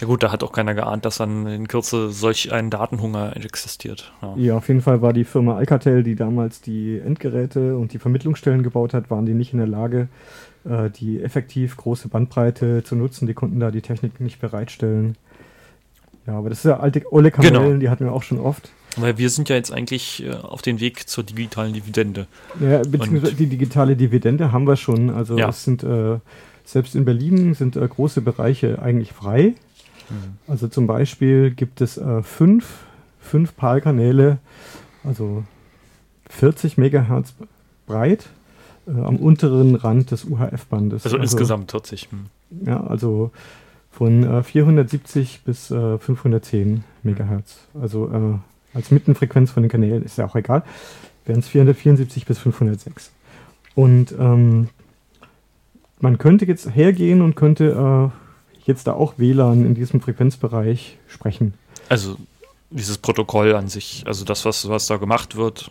ja 0.00 0.06
gut, 0.06 0.22
da 0.22 0.30
hat 0.30 0.42
auch 0.42 0.52
keiner 0.52 0.74
geahnt, 0.74 1.06
dass 1.06 1.16
dann 1.16 1.46
in 1.46 1.66
Kürze 1.66 2.10
solch 2.10 2.52
ein 2.52 2.68
Datenhunger 2.68 3.34
existiert. 3.36 4.12
Ja. 4.20 4.34
ja, 4.36 4.56
auf 4.58 4.68
jeden 4.68 4.82
Fall 4.82 5.00
war 5.00 5.14
die 5.14 5.24
Firma 5.24 5.56
Alcatel, 5.56 6.02
die 6.02 6.14
damals 6.14 6.60
die 6.60 6.98
Endgeräte 6.98 7.76
und 7.78 7.94
die 7.94 7.98
Vermittlungsstellen 7.98 8.62
gebaut 8.62 8.92
hat, 8.92 9.10
waren 9.10 9.24
die 9.24 9.34
nicht 9.34 9.54
in 9.54 9.58
der 9.58 9.66
Lage, 9.66 10.08
äh, 10.68 10.90
die 10.90 11.22
effektiv 11.22 11.78
große 11.78 12.08
Bandbreite 12.08 12.84
zu 12.84 12.96
nutzen. 12.96 13.26
Die 13.26 13.34
konnten 13.34 13.60
da 13.60 13.70
die 13.70 13.80
Technik 13.80 14.20
nicht 14.20 14.40
bereitstellen. 14.40 15.16
Ja, 16.26 16.34
aber 16.34 16.50
das 16.50 16.58
ist 16.58 16.64
ja 16.64 16.80
alte 16.80 17.10
Olle 17.10 17.30
Kamellen, 17.30 17.54
genau. 17.54 17.78
die 17.78 17.88
hatten 17.88 18.04
wir 18.04 18.12
auch 18.12 18.22
schon 18.22 18.38
oft. 18.38 18.70
Weil 19.00 19.18
wir 19.18 19.30
sind 19.30 19.48
ja 19.48 19.56
jetzt 19.56 19.72
eigentlich 19.72 20.24
äh, 20.24 20.32
auf 20.32 20.62
dem 20.62 20.80
Weg 20.80 21.08
zur 21.08 21.24
digitalen 21.24 21.72
Dividende. 21.72 22.26
Ja, 22.60 22.78
beziehungsweise 22.78 23.32
Und 23.32 23.38
die 23.40 23.46
digitale 23.46 23.96
Dividende 23.96 24.52
haben 24.52 24.66
wir 24.66 24.76
schon. 24.76 25.10
Also 25.10 25.36
ja. 25.38 25.48
es 25.48 25.64
sind 25.64 25.82
äh, 25.82 26.18
selbst 26.64 26.94
in 26.94 27.04
Berlin 27.04 27.54
sind 27.54 27.76
äh, 27.76 27.88
große 27.88 28.20
Bereiche 28.20 28.80
eigentlich 28.82 29.12
frei. 29.12 29.54
Mhm. 30.10 30.36
Also 30.46 30.68
zum 30.68 30.86
Beispiel 30.86 31.50
gibt 31.50 31.80
es 31.80 31.96
äh, 31.96 32.22
fünf, 32.22 32.80
fünf 33.20 33.56
PAL-Kanäle, 33.56 34.38
also 35.04 35.44
40 36.28 36.76
Megahertz 36.76 37.34
breit 37.86 38.28
äh, 38.86 38.90
am 38.90 39.16
unteren 39.16 39.76
Rand 39.76 40.10
des 40.10 40.24
UHF-Bandes. 40.24 41.04
Also, 41.04 41.16
also, 41.16 41.22
insgesamt 41.22 41.70
40. 41.70 42.08
Hm. 42.10 42.66
Ja, 42.66 42.84
also 42.84 43.30
von 43.90 44.44
470 44.44 45.36
äh, 45.36 45.38
bis 45.44 45.66
510 45.68 46.84
Megahertz. 47.02 47.60
Also 47.80 48.40
als 48.78 48.90
Mittenfrequenz 48.90 49.50
von 49.50 49.62
den 49.62 49.70
Kanälen, 49.70 50.04
ist 50.04 50.18
ja 50.18 50.24
auch 50.24 50.36
egal, 50.36 50.62
wären 51.26 51.40
es 51.40 51.48
474 51.48 52.24
bis 52.24 52.38
506. 52.38 53.10
Und 53.74 54.12
ähm, 54.18 54.68
man 56.00 56.18
könnte 56.18 56.46
jetzt 56.46 56.74
hergehen 56.74 57.20
und 57.20 57.34
könnte 57.34 58.12
äh, 58.14 58.66
jetzt 58.66 58.86
da 58.86 58.92
auch 58.92 59.14
WLAN 59.18 59.66
in 59.66 59.74
diesem 59.74 60.00
Frequenzbereich 60.00 60.98
sprechen. 61.08 61.54
Also 61.88 62.16
dieses 62.70 62.98
Protokoll 62.98 63.54
an 63.54 63.68
sich, 63.68 64.04
also 64.06 64.24
das, 64.24 64.44
was, 64.44 64.68
was 64.68 64.86
da 64.86 64.96
gemacht 64.96 65.36
wird. 65.36 65.70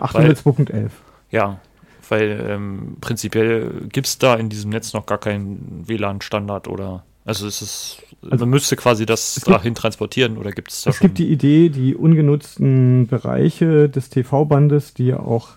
802.11. 0.00 0.90
Ja, 1.30 1.60
weil 2.08 2.46
ähm, 2.48 2.96
prinzipiell 3.00 3.88
gibt 3.90 4.06
es 4.06 4.18
da 4.18 4.36
in 4.36 4.48
diesem 4.48 4.70
Netz 4.70 4.92
noch 4.94 5.06
gar 5.06 5.18
keinen 5.18 5.84
WLAN-Standard 5.86 6.68
oder 6.68 7.04
also 7.26 7.48
es 7.48 7.60
ist, 7.60 8.02
also 8.22 8.44
man 8.44 8.50
müsste 8.50 8.76
quasi 8.76 9.06
das 9.06 9.34
dahin 9.46 9.74
transportieren 9.74 10.38
oder 10.38 10.50
gibt 10.50 10.70
es 10.70 10.82
da 10.82 10.90
Es 10.90 11.00
gibt 11.00 11.18
die 11.18 11.30
Idee, 11.30 11.68
die 11.68 11.94
ungenutzten 11.94 13.06
Bereiche 13.06 13.88
des 13.88 14.08
TV-Bandes, 14.10 14.94
die 14.94 15.14
auch 15.14 15.50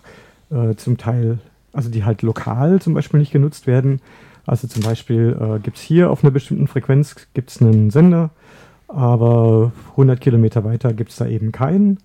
äh, 0.50 0.74
zum 0.76 0.98
Teil, 0.98 1.38
also 1.72 1.90
die 1.90 2.04
halt 2.04 2.22
lokal 2.22 2.80
zum 2.80 2.94
Beispiel 2.94 3.20
nicht 3.20 3.32
genutzt 3.32 3.66
werden. 3.66 4.00
Also 4.46 4.68
zum 4.68 4.82
Beispiel 4.82 5.36
äh, 5.40 5.58
gibt 5.60 5.76
es 5.76 5.82
hier 5.82 6.10
auf 6.10 6.22
einer 6.22 6.30
bestimmten 6.30 6.66
Frequenz 6.66 7.16
gibt's 7.34 7.60
einen 7.60 7.90
Sender, 7.90 8.30
aber 8.88 9.72
100 9.92 10.20
Kilometer 10.20 10.64
weiter 10.64 10.92
gibt 10.92 11.10
es 11.10 11.16
da 11.16 11.26
eben 11.26 11.52
keinen. 11.52 11.98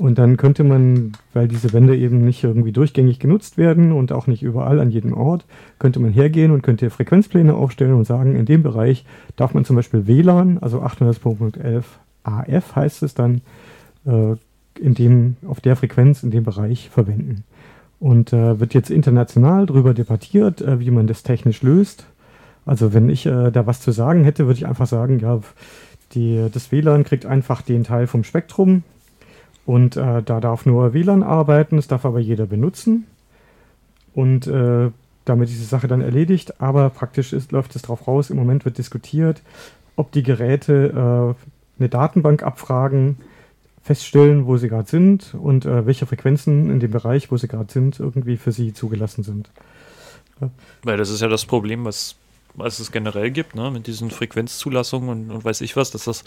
Und 0.00 0.16
dann 0.16 0.38
könnte 0.38 0.64
man, 0.64 1.12
weil 1.34 1.46
diese 1.46 1.74
Wände 1.74 1.94
eben 1.94 2.24
nicht 2.24 2.42
irgendwie 2.42 2.72
durchgängig 2.72 3.18
genutzt 3.18 3.58
werden 3.58 3.92
und 3.92 4.12
auch 4.12 4.26
nicht 4.26 4.42
überall 4.42 4.80
an 4.80 4.90
jedem 4.90 5.12
Ort, 5.12 5.44
könnte 5.78 6.00
man 6.00 6.10
hergehen 6.10 6.52
und 6.52 6.62
könnte 6.62 6.88
Frequenzpläne 6.88 7.52
aufstellen 7.52 7.92
und 7.92 8.06
sagen, 8.06 8.34
in 8.34 8.46
dem 8.46 8.62
Bereich 8.62 9.04
darf 9.36 9.52
man 9.52 9.66
zum 9.66 9.76
Beispiel 9.76 10.06
WLAN, 10.06 10.56
also 10.56 10.80
802.11 10.80 11.84
AF 12.22 12.76
heißt 12.76 13.02
es 13.02 13.12
dann, 13.12 13.42
äh, 14.06 14.36
in 14.80 14.94
dem, 14.94 15.36
auf 15.46 15.60
der 15.60 15.76
Frequenz 15.76 16.22
in 16.22 16.30
dem 16.30 16.44
Bereich 16.44 16.88
verwenden. 16.88 17.44
Und 17.98 18.32
äh, 18.32 18.58
wird 18.58 18.72
jetzt 18.72 18.90
international 18.90 19.66
darüber 19.66 19.92
debattiert, 19.92 20.62
äh, 20.62 20.80
wie 20.80 20.90
man 20.90 21.08
das 21.08 21.24
technisch 21.24 21.60
löst. 21.60 22.06
Also 22.64 22.94
wenn 22.94 23.10
ich 23.10 23.26
äh, 23.26 23.50
da 23.50 23.66
was 23.66 23.82
zu 23.82 23.92
sagen 23.92 24.24
hätte, 24.24 24.46
würde 24.46 24.56
ich 24.56 24.66
einfach 24.66 24.86
sagen, 24.86 25.18
ja, 25.18 25.40
die, 26.12 26.46
das 26.50 26.72
WLAN 26.72 27.04
kriegt 27.04 27.26
einfach 27.26 27.60
den 27.60 27.84
Teil 27.84 28.06
vom 28.06 28.24
Spektrum, 28.24 28.82
und 29.70 29.96
äh, 29.96 30.20
da 30.20 30.40
darf 30.40 30.66
nur 30.66 30.94
WLAN 30.94 31.22
arbeiten, 31.22 31.78
es 31.78 31.86
darf 31.86 32.04
aber 32.04 32.18
jeder 32.18 32.46
benutzen. 32.46 33.06
Und 34.12 34.48
äh, 34.48 34.90
damit 35.24 35.48
ist 35.48 35.60
die 35.60 35.64
Sache 35.64 35.86
dann 35.86 36.00
erledigt. 36.00 36.60
Aber 36.60 36.90
praktisch 36.90 37.32
ist, 37.32 37.52
läuft 37.52 37.76
es 37.76 37.82
darauf 37.82 38.08
raus, 38.08 38.30
im 38.30 38.36
Moment 38.36 38.64
wird 38.64 38.78
diskutiert, 38.78 39.42
ob 39.94 40.10
die 40.10 40.24
Geräte 40.24 41.36
äh, 41.38 41.80
eine 41.80 41.88
Datenbank 41.88 42.42
abfragen, 42.42 43.18
feststellen, 43.80 44.46
wo 44.46 44.56
sie 44.56 44.68
gerade 44.68 44.88
sind 44.88 45.36
und 45.40 45.66
äh, 45.66 45.86
welche 45.86 46.04
Frequenzen 46.04 46.68
in 46.68 46.80
dem 46.80 46.90
Bereich, 46.90 47.30
wo 47.30 47.36
sie 47.36 47.46
gerade 47.46 47.72
sind, 47.72 48.00
irgendwie 48.00 48.38
für 48.38 48.50
sie 48.50 48.74
zugelassen 48.74 49.22
sind. 49.22 49.52
Weil 50.82 50.96
das 50.96 51.10
ist 51.10 51.20
ja 51.20 51.28
das 51.28 51.46
Problem, 51.46 51.84
was 51.84 52.16
was 52.54 52.78
es 52.78 52.92
generell 52.92 53.30
gibt, 53.30 53.54
ne, 53.54 53.70
mit 53.70 53.86
diesen 53.86 54.10
Frequenzzulassungen 54.10 55.08
und, 55.08 55.30
und 55.30 55.44
weiß 55.44 55.60
ich 55.60 55.76
was, 55.76 55.90
dass 55.90 56.04
das 56.04 56.24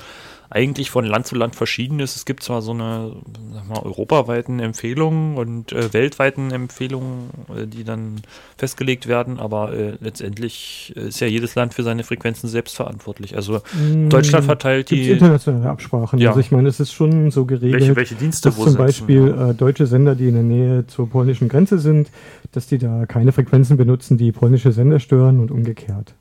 eigentlich 0.50 0.92
von 0.92 1.06
Land 1.06 1.26
zu 1.26 1.36
Land 1.36 1.56
verschieden 1.56 2.00
ist. 2.00 2.16
Es 2.16 2.26
gibt 2.26 2.44
zwar 2.44 2.62
so 2.62 2.72
eine 2.72 3.16
sag 3.54 3.68
mal, 3.68 3.80
europaweiten 3.80 4.60
Empfehlungen 4.60 5.38
und 5.38 5.72
äh, 5.72 5.94
weltweiten 5.94 6.52
Empfehlungen, 6.52 7.30
äh, 7.56 7.66
die 7.66 7.84
dann 7.84 8.22
festgelegt 8.58 9.08
werden, 9.08 9.40
aber 9.40 9.74
äh, 9.74 9.94
letztendlich 10.00 10.94
ist 10.96 11.20
ja 11.20 11.28
jedes 11.28 11.56
Land 11.56 11.74
für 11.74 11.84
seine 11.84 12.04
Frequenzen 12.04 12.48
selbst 12.48 12.76
verantwortlich. 12.76 13.36
Also 13.36 13.62
mm, 13.74 14.10
Deutschland 14.10 14.46
verteilt 14.46 14.92
die 14.92 15.10
internationale 15.10 15.70
Absprachen. 15.70 16.20
Ja. 16.20 16.30
Also 16.30 16.40
ich 16.40 16.52
meine, 16.52 16.70
es 16.70 16.80
ist 16.80 16.94
schon 16.94 17.32
so 17.32 17.46
geregelt, 17.46 17.82
welche, 17.82 17.96
welche 17.96 18.16
Dienste 18.16 18.50
dass 18.50 18.58
zum 18.58 18.76
Beispiel 18.76 19.28
ja. 19.30 19.50
Äh, 19.50 19.54
deutsche 19.54 19.88
Sender, 19.88 20.16
die 20.16 20.28
in 20.28 20.34
der 20.36 20.44
Nähe 20.44 20.88
zur 20.88 21.10
polnischen 21.10 21.50
Grenze 21.50 21.80
sind, 21.80 22.10
dass 22.52 22.68
die 22.68 22.78
da 22.78 23.06
keine 23.06 23.32
Frequenzen 23.32 23.78
benutzen, 23.78 24.18
die 24.18 24.32
polnische 24.32 24.72
Sender 24.72 25.00
stören 25.00 25.40
und 25.40 25.52
umgekehrt. 25.52 26.14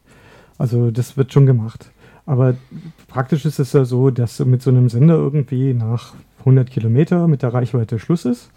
Also 0.62 0.92
das 0.92 1.16
wird 1.16 1.32
schon 1.32 1.44
gemacht. 1.44 1.90
Aber 2.24 2.54
praktisch 3.08 3.44
ist 3.46 3.58
es 3.58 3.72
ja 3.72 3.84
so, 3.84 4.10
dass 4.10 4.38
mit 4.44 4.62
so 4.62 4.70
einem 4.70 4.88
Sender 4.88 5.16
irgendwie 5.16 5.74
nach 5.74 6.14
100 6.38 6.70
Kilometer 6.70 7.26
mit 7.26 7.42
der 7.42 7.52
Reichweite 7.52 7.98
Schluss 7.98 8.24
ist. 8.24 8.48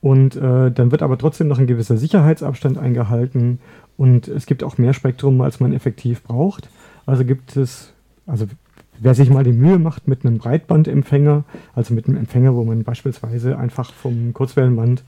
Und 0.00 0.36
äh, 0.36 0.70
dann 0.70 0.92
wird 0.92 1.02
aber 1.02 1.18
trotzdem 1.18 1.48
noch 1.48 1.58
ein 1.58 1.66
gewisser 1.66 1.96
Sicherheitsabstand 1.96 2.78
eingehalten 2.78 3.58
und 3.96 4.28
es 4.28 4.46
gibt 4.46 4.62
auch 4.62 4.78
mehr 4.78 4.94
Spektrum, 4.94 5.40
als 5.40 5.58
man 5.58 5.72
effektiv 5.72 6.22
braucht. 6.22 6.68
Also 7.06 7.24
gibt 7.24 7.56
es, 7.56 7.92
also 8.24 8.46
wer 9.00 9.16
sich 9.16 9.28
mal 9.28 9.42
die 9.42 9.52
Mühe 9.52 9.80
macht 9.80 10.06
mit 10.06 10.24
einem 10.24 10.38
Breitbandempfänger, 10.38 11.42
also 11.74 11.92
mit 11.92 12.06
einem 12.06 12.18
Empfänger, 12.18 12.54
wo 12.54 12.62
man 12.62 12.84
beispielsweise 12.84 13.58
einfach 13.58 13.92
vom 13.92 14.32
Kurzwellenband 14.32 15.02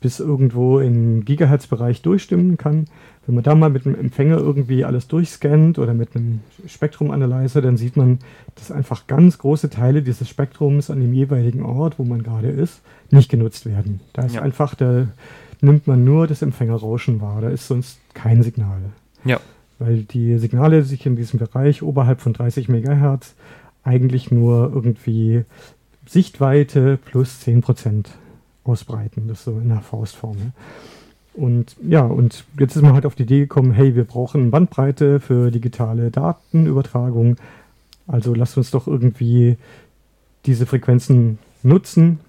bis 0.00 0.20
irgendwo 0.20 0.78
im 0.78 1.24
Gigahertz-Bereich 1.24 2.02
durchstimmen 2.02 2.56
kann. 2.56 2.84
Wenn 3.26 3.34
man 3.34 3.44
da 3.44 3.54
mal 3.54 3.70
mit 3.70 3.86
einem 3.86 3.96
Empfänger 3.96 4.36
irgendwie 4.36 4.84
alles 4.84 5.08
durchscannt 5.08 5.78
oder 5.78 5.94
mit 5.94 6.14
einem 6.14 6.40
Spektrum-Analyzer, 6.66 7.62
dann 7.62 7.76
sieht 7.76 7.96
man, 7.96 8.18
dass 8.54 8.70
einfach 8.70 9.06
ganz 9.06 9.38
große 9.38 9.70
Teile 9.70 10.02
dieses 10.02 10.28
Spektrums 10.28 10.90
an 10.90 11.00
dem 11.00 11.12
jeweiligen 11.12 11.62
Ort, 11.62 11.98
wo 11.98 12.04
man 12.04 12.22
gerade 12.22 12.48
ist, 12.48 12.82
nicht 13.10 13.30
genutzt 13.30 13.66
werden. 13.66 14.00
Da 14.12 14.22
ist 14.26 14.34
ja. 14.34 14.42
einfach, 14.42 14.74
da 14.74 15.08
nimmt 15.60 15.86
man 15.86 16.04
nur 16.04 16.26
das 16.26 16.42
Empfängerrauschen 16.42 17.20
wahr, 17.20 17.40
da 17.40 17.48
ist 17.48 17.66
sonst 17.66 17.98
kein 18.14 18.42
Signal. 18.42 18.80
Ja. 19.24 19.40
Weil 19.78 20.02
die 20.04 20.38
Signale 20.38 20.82
sich 20.82 21.04
in 21.06 21.16
diesem 21.16 21.38
Bereich 21.38 21.82
oberhalb 21.82 22.20
von 22.20 22.32
30 22.32 22.68
MHz 22.68 23.34
eigentlich 23.82 24.30
nur 24.30 24.70
irgendwie 24.74 25.44
Sichtweite 26.06 26.98
plus 27.04 27.40
10 27.40 27.60
Prozent 27.62 28.10
ausbreiten. 28.66 29.28
Das 29.28 29.44
so 29.44 29.58
in 29.58 29.68
der 29.68 29.80
Faustform. 29.80 30.36
Ne? 30.36 30.52
Und 31.34 31.76
ja, 31.86 32.00
und 32.00 32.44
jetzt 32.58 32.76
ist 32.76 32.82
man 32.82 32.94
halt 32.94 33.04
auf 33.04 33.14
die 33.14 33.24
Idee 33.24 33.40
gekommen, 33.40 33.72
hey, 33.72 33.94
wir 33.94 34.04
brauchen 34.04 34.50
Bandbreite 34.50 35.20
für 35.20 35.50
digitale 35.50 36.10
Datenübertragung. 36.10 37.36
Also 38.06 38.34
lasst 38.34 38.56
uns 38.56 38.70
doch 38.70 38.86
irgendwie 38.86 39.58
diese 40.46 40.64
Frequenzen 40.64 41.38
nutzen. 41.62 42.20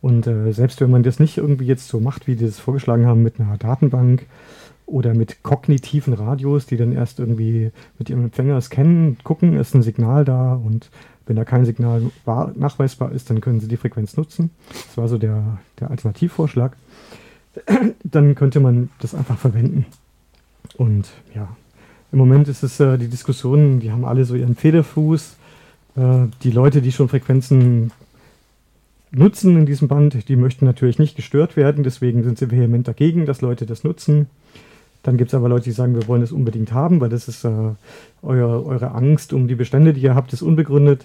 Und 0.00 0.26
äh, 0.26 0.52
selbst 0.52 0.80
wenn 0.80 0.90
man 0.90 1.02
das 1.02 1.18
nicht 1.18 1.38
irgendwie 1.38 1.66
jetzt 1.66 1.88
so 1.88 1.98
macht, 1.98 2.26
wie 2.26 2.36
die 2.36 2.44
das 2.44 2.58
vorgeschlagen 2.58 3.06
haben, 3.06 3.22
mit 3.22 3.40
einer 3.40 3.56
Datenbank 3.56 4.26
oder 4.86 5.14
mit 5.14 5.42
kognitiven 5.42 6.14
Radios, 6.14 6.66
die 6.66 6.76
dann 6.76 6.92
erst 6.92 7.18
irgendwie 7.18 7.70
mit 7.98 8.10
ihrem 8.10 8.24
Empfänger 8.24 8.60
scannen, 8.60 9.16
gucken, 9.24 9.56
ist 9.56 9.74
ein 9.74 9.82
Signal 9.82 10.24
da 10.24 10.54
und 10.54 10.90
wenn 11.26 11.36
da 11.36 11.44
kein 11.44 11.64
Signal 11.64 12.02
nachweisbar 12.26 13.12
ist, 13.12 13.30
dann 13.30 13.40
können 13.40 13.60
Sie 13.60 13.68
die 13.68 13.78
Frequenz 13.78 14.16
nutzen. 14.16 14.50
Das 14.68 14.96
war 14.98 15.08
so 15.08 15.16
der, 15.16 15.58
der 15.80 15.90
Alternativvorschlag. 15.90 16.76
Dann 18.04 18.34
könnte 18.34 18.60
man 18.60 18.90
das 19.00 19.14
einfach 19.14 19.38
verwenden. 19.38 19.86
Und 20.76 21.08
ja, 21.34 21.48
im 22.12 22.18
Moment 22.18 22.48
ist 22.48 22.62
es 22.62 22.78
äh, 22.80 22.98
die 22.98 23.08
Diskussion, 23.08 23.80
die 23.80 23.90
haben 23.90 24.04
alle 24.04 24.24
so 24.24 24.34
ihren 24.34 24.54
Federfuß. 24.54 25.36
Äh, 25.96 26.26
die 26.42 26.50
Leute, 26.50 26.82
die 26.82 26.92
schon 26.92 27.08
Frequenzen 27.08 27.90
nutzen 29.10 29.56
in 29.56 29.66
diesem 29.66 29.88
Band, 29.88 30.28
die 30.28 30.36
möchten 30.36 30.64
natürlich 30.64 30.98
nicht 30.98 31.16
gestört 31.16 31.56
werden, 31.56 31.84
deswegen 31.84 32.24
sind 32.24 32.38
sie 32.38 32.50
vehement 32.50 32.86
dagegen, 32.86 33.26
dass 33.26 33.40
Leute 33.40 33.64
das 33.64 33.84
nutzen. 33.84 34.26
Dann 35.04 35.18
gibt 35.18 35.30
es 35.30 35.34
aber 35.34 35.50
Leute, 35.50 35.64
die 35.64 35.72
sagen, 35.72 35.94
wir 35.94 36.08
wollen 36.08 36.22
es 36.22 36.32
unbedingt 36.32 36.72
haben, 36.72 37.00
weil 37.00 37.10
das 37.10 37.28
ist 37.28 37.44
äh, 37.44 37.74
euer, 38.22 38.66
eure 38.66 38.92
Angst 38.92 39.34
um 39.34 39.46
die 39.46 39.54
Bestände, 39.54 39.92
die 39.92 40.00
ihr 40.00 40.14
habt, 40.14 40.32
ist 40.32 40.40
unbegründet. 40.42 41.04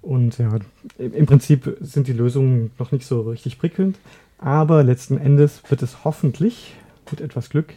Und 0.00 0.38
ja, 0.38 0.58
im 0.96 1.26
Prinzip 1.26 1.76
sind 1.80 2.08
die 2.08 2.14
Lösungen 2.14 2.70
noch 2.78 2.90
nicht 2.90 3.06
so 3.06 3.20
richtig 3.20 3.58
prickelnd. 3.58 3.98
Aber 4.38 4.82
letzten 4.82 5.18
Endes 5.18 5.62
wird 5.68 5.82
es 5.82 6.04
hoffentlich, 6.04 6.74
mit 7.10 7.20
etwas 7.20 7.50
Glück, 7.50 7.74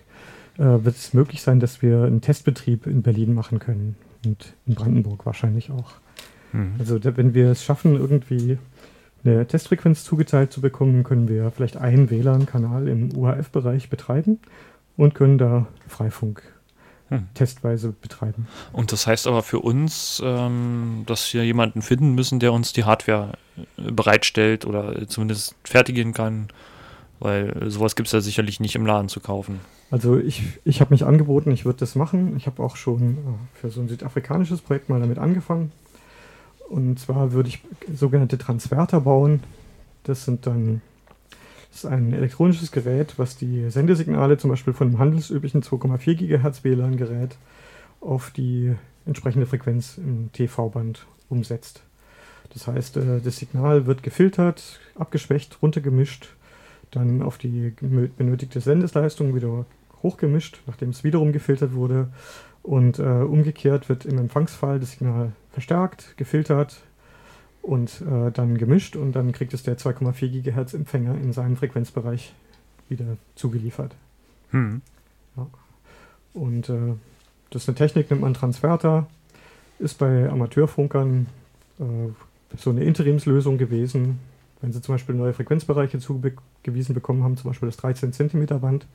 äh, 0.58 0.64
wird 0.64 0.96
es 0.96 1.14
möglich 1.14 1.42
sein, 1.42 1.60
dass 1.60 1.82
wir 1.82 2.04
einen 2.04 2.22
Testbetrieb 2.22 2.88
in 2.88 3.02
Berlin 3.02 3.34
machen 3.34 3.60
können. 3.60 3.98
Und 4.26 4.54
in 4.66 4.76
Brandenburg 4.76 5.26
wahrscheinlich 5.26 5.70
auch. 5.70 5.92
Mhm. 6.54 6.76
Also 6.80 6.98
wenn 7.04 7.34
wir 7.34 7.52
es 7.52 7.62
schaffen, 7.62 7.96
irgendwie 7.96 8.58
eine 9.26 9.46
Testfrequenz 9.46 10.06
zugeteilt 10.06 10.54
zu 10.54 10.62
bekommen, 10.62 11.04
können 11.04 11.28
wir 11.28 11.52
vielleicht 11.52 11.76
einen 11.76 12.10
WLAN-Kanal 12.10 12.88
im 12.88 13.14
UHF-Bereich 13.18 13.90
betreiben 13.90 14.40
und 14.98 15.16
können 15.16 15.38
da 15.38 15.68
Freifunk 15.88 16.44
hm. 17.10 17.28
testweise 17.34 17.92
betreiben. 17.92 18.48
Und 18.72 18.92
das 18.92 19.08
heißt 19.08 19.28
aber 19.28 19.44
für 19.44 19.60
uns, 19.60 20.22
ähm, 20.24 21.04
dass 21.06 21.34
wir 21.34 21.44
jemanden 21.44 21.82
finden 21.82 22.16
müssen, 22.16 22.40
der 22.40 22.54
uns 22.54 22.74
die 22.74 22.86
Hardware 22.86 23.34
äh, 23.78 23.92
bereitstellt 23.92 24.66
oder 24.66 25.08
zumindest 25.08 25.56
fertigen 25.64 26.14
kann, 26.14 26.48
weil 27.20 27.70
sowas 27.70 27.96
gibt 27.96 28.08
es 28.08 28.14
ja 28.14 28.22
sicherlich 28.22 28.60
nicht 28.60 28.76
im 28.76 28.86
Laden 28.86 29.10
zu 29.10 29.20
kaufen. 29.20 29.60
Also 29.92 30.18
ich, 30.18 30.44
ich 30.64 30.80
habe 30.80 30.94
mich 30.94 31.06
angeboten, 31.06 31.52
ich 31.52 31.66
würde 31.66 31.80
das 31.80 31.96
machen. 31.96 32.38
Ich 32.38 32.48
habe 32.48 32.64
auch 32.64 32.78
schon 32.78 33.18
äh, 33.18 33.60
für 33.60 33.70
so 33.70 33.82
ein 33.82 33.90
südafrikanisches 33.90 34.62
Projekt 34.62 34.90
mal 34.90 35.02
damit 35.02 35.20
angefangen. 35.20 35.72
Und 36.70 36.98
zwar 36.98 37.34
würde 37.34 37.50
ich 37.50 37.60
sogenannte 37.94 38.38
Transverter 38.38 39.02
bauen. 39.02 39.44
Das 40.04 40.24
sind 40.24 40.48
dann 40.48 40.82
das 41.72 41.86
ist 41.86 41.90
ein 41.90 42.14
elektronisches 42.14 42.72
Gerät, 42.72 43.18
was 43.18 43.38
die 43.38 43.70
Sendesignale 43.70 44.38
zum 44.38 44.50
Beispiel 44.50 44.74
von 44.74 44.90
einem 44.90 45.00
handelsüblichen 45.00 45.64
2,4 45.64 46.16
GHz 46.16 46.64
WLAN-Gerät 46.64 47.38
auf 48.02 48.32
die 48.32 48.76
entsprechende 49.06 49.46
Frequenz 49.46 49.98
im 49.98 50.32
TV-Band 50.34 51.06
umsetzt. 51.30 51.84
Das 52.54 52.68
heißt, 52.68 52.98
äh, 52.98 53.22
das 53.24 53.38
Signal 53.38 53.86
wird 53.86 54.04
gefiltert, 54.04 54.82
abgeschwächt, 54.96 55.60
runtergemischt, 55.62 56.36
dann 56.92 57.22
auf 57.22 57.38
die 57.38 57.74
benötigte 58.18 58.60
Sendesleistung 58.60 59.34
wieder 59.34 59.66
hochgemischt, 60.04 60.62
nachdem 60.68 60.90
es 60.90 61.06
wiederum 61.06 61.32
gefiltert 61.32 61.74
wurde. 61.74 62.10
Und 62.64 63.00
äh, 63.00 63.04
umgekehrt 63.04 63.88
wird 63.88 64.06
im 64.06 64.18
Empfangsfall 64.18 64.80
das 64.80 64.92
Signal 64.92 65.32
verstärkt, 65.52 66.16
gefiltert 66.18 66.82
und 67.62 68.02
äh, 68.02 68.32
dann 68.32 68.58
gemischt 68.58 68.96
und 68.96 69.14
dann 69.14 69.32
kriegt 69.32 69.54
es 69.54 69.64
der 69.64 69.78
2,4 69.78 70.42
GHz 70.42 70.74
Empfänger 70.74 71.16
in 71.16 71.34
seinen 71.34 71.56
Frequenzbereich 71.56 72.34
wieder 72.90 73.18
zugeliefert. 73.36 73.96
Hm. 74.52 74.82
Ja. 75.38 75.48
Und 76.34 76.70
äh, 76.70 76.94
das 77.50 77.64
ist 77.64 77.70
eine 77.70 77.76
Technik, 77.76 78.10
nennt 78.10 78.22
man 78.22 78.34
Transverter, 78.34 79.08
ist 79.80 79.98
bei 79.98 80.30
Amateurfunkern 80.30 81.28
äh, 81.80 81.84
so 82.58 82.70
eine 82.70 82.84
Interimslösung 82.84 83.58
gewesen, 83.58 84.20
wenn 84.62 84.72
sie 84.72 84.82
zum 84.82 84.96
Beispiel 84.96 85.16
neue 85.16 85.34
Frequenzbereiche 85.34 86.00
zugewiesen 86.00 86.94
bekommen 86.94 87.24
haben, 87.24 87.38
zum 87.38 87.50
Beispiel 87.50 87.70
das 87.70 87.78
13 87.78 88.14
cm 88.14 88.46
Band. 88.60 88.86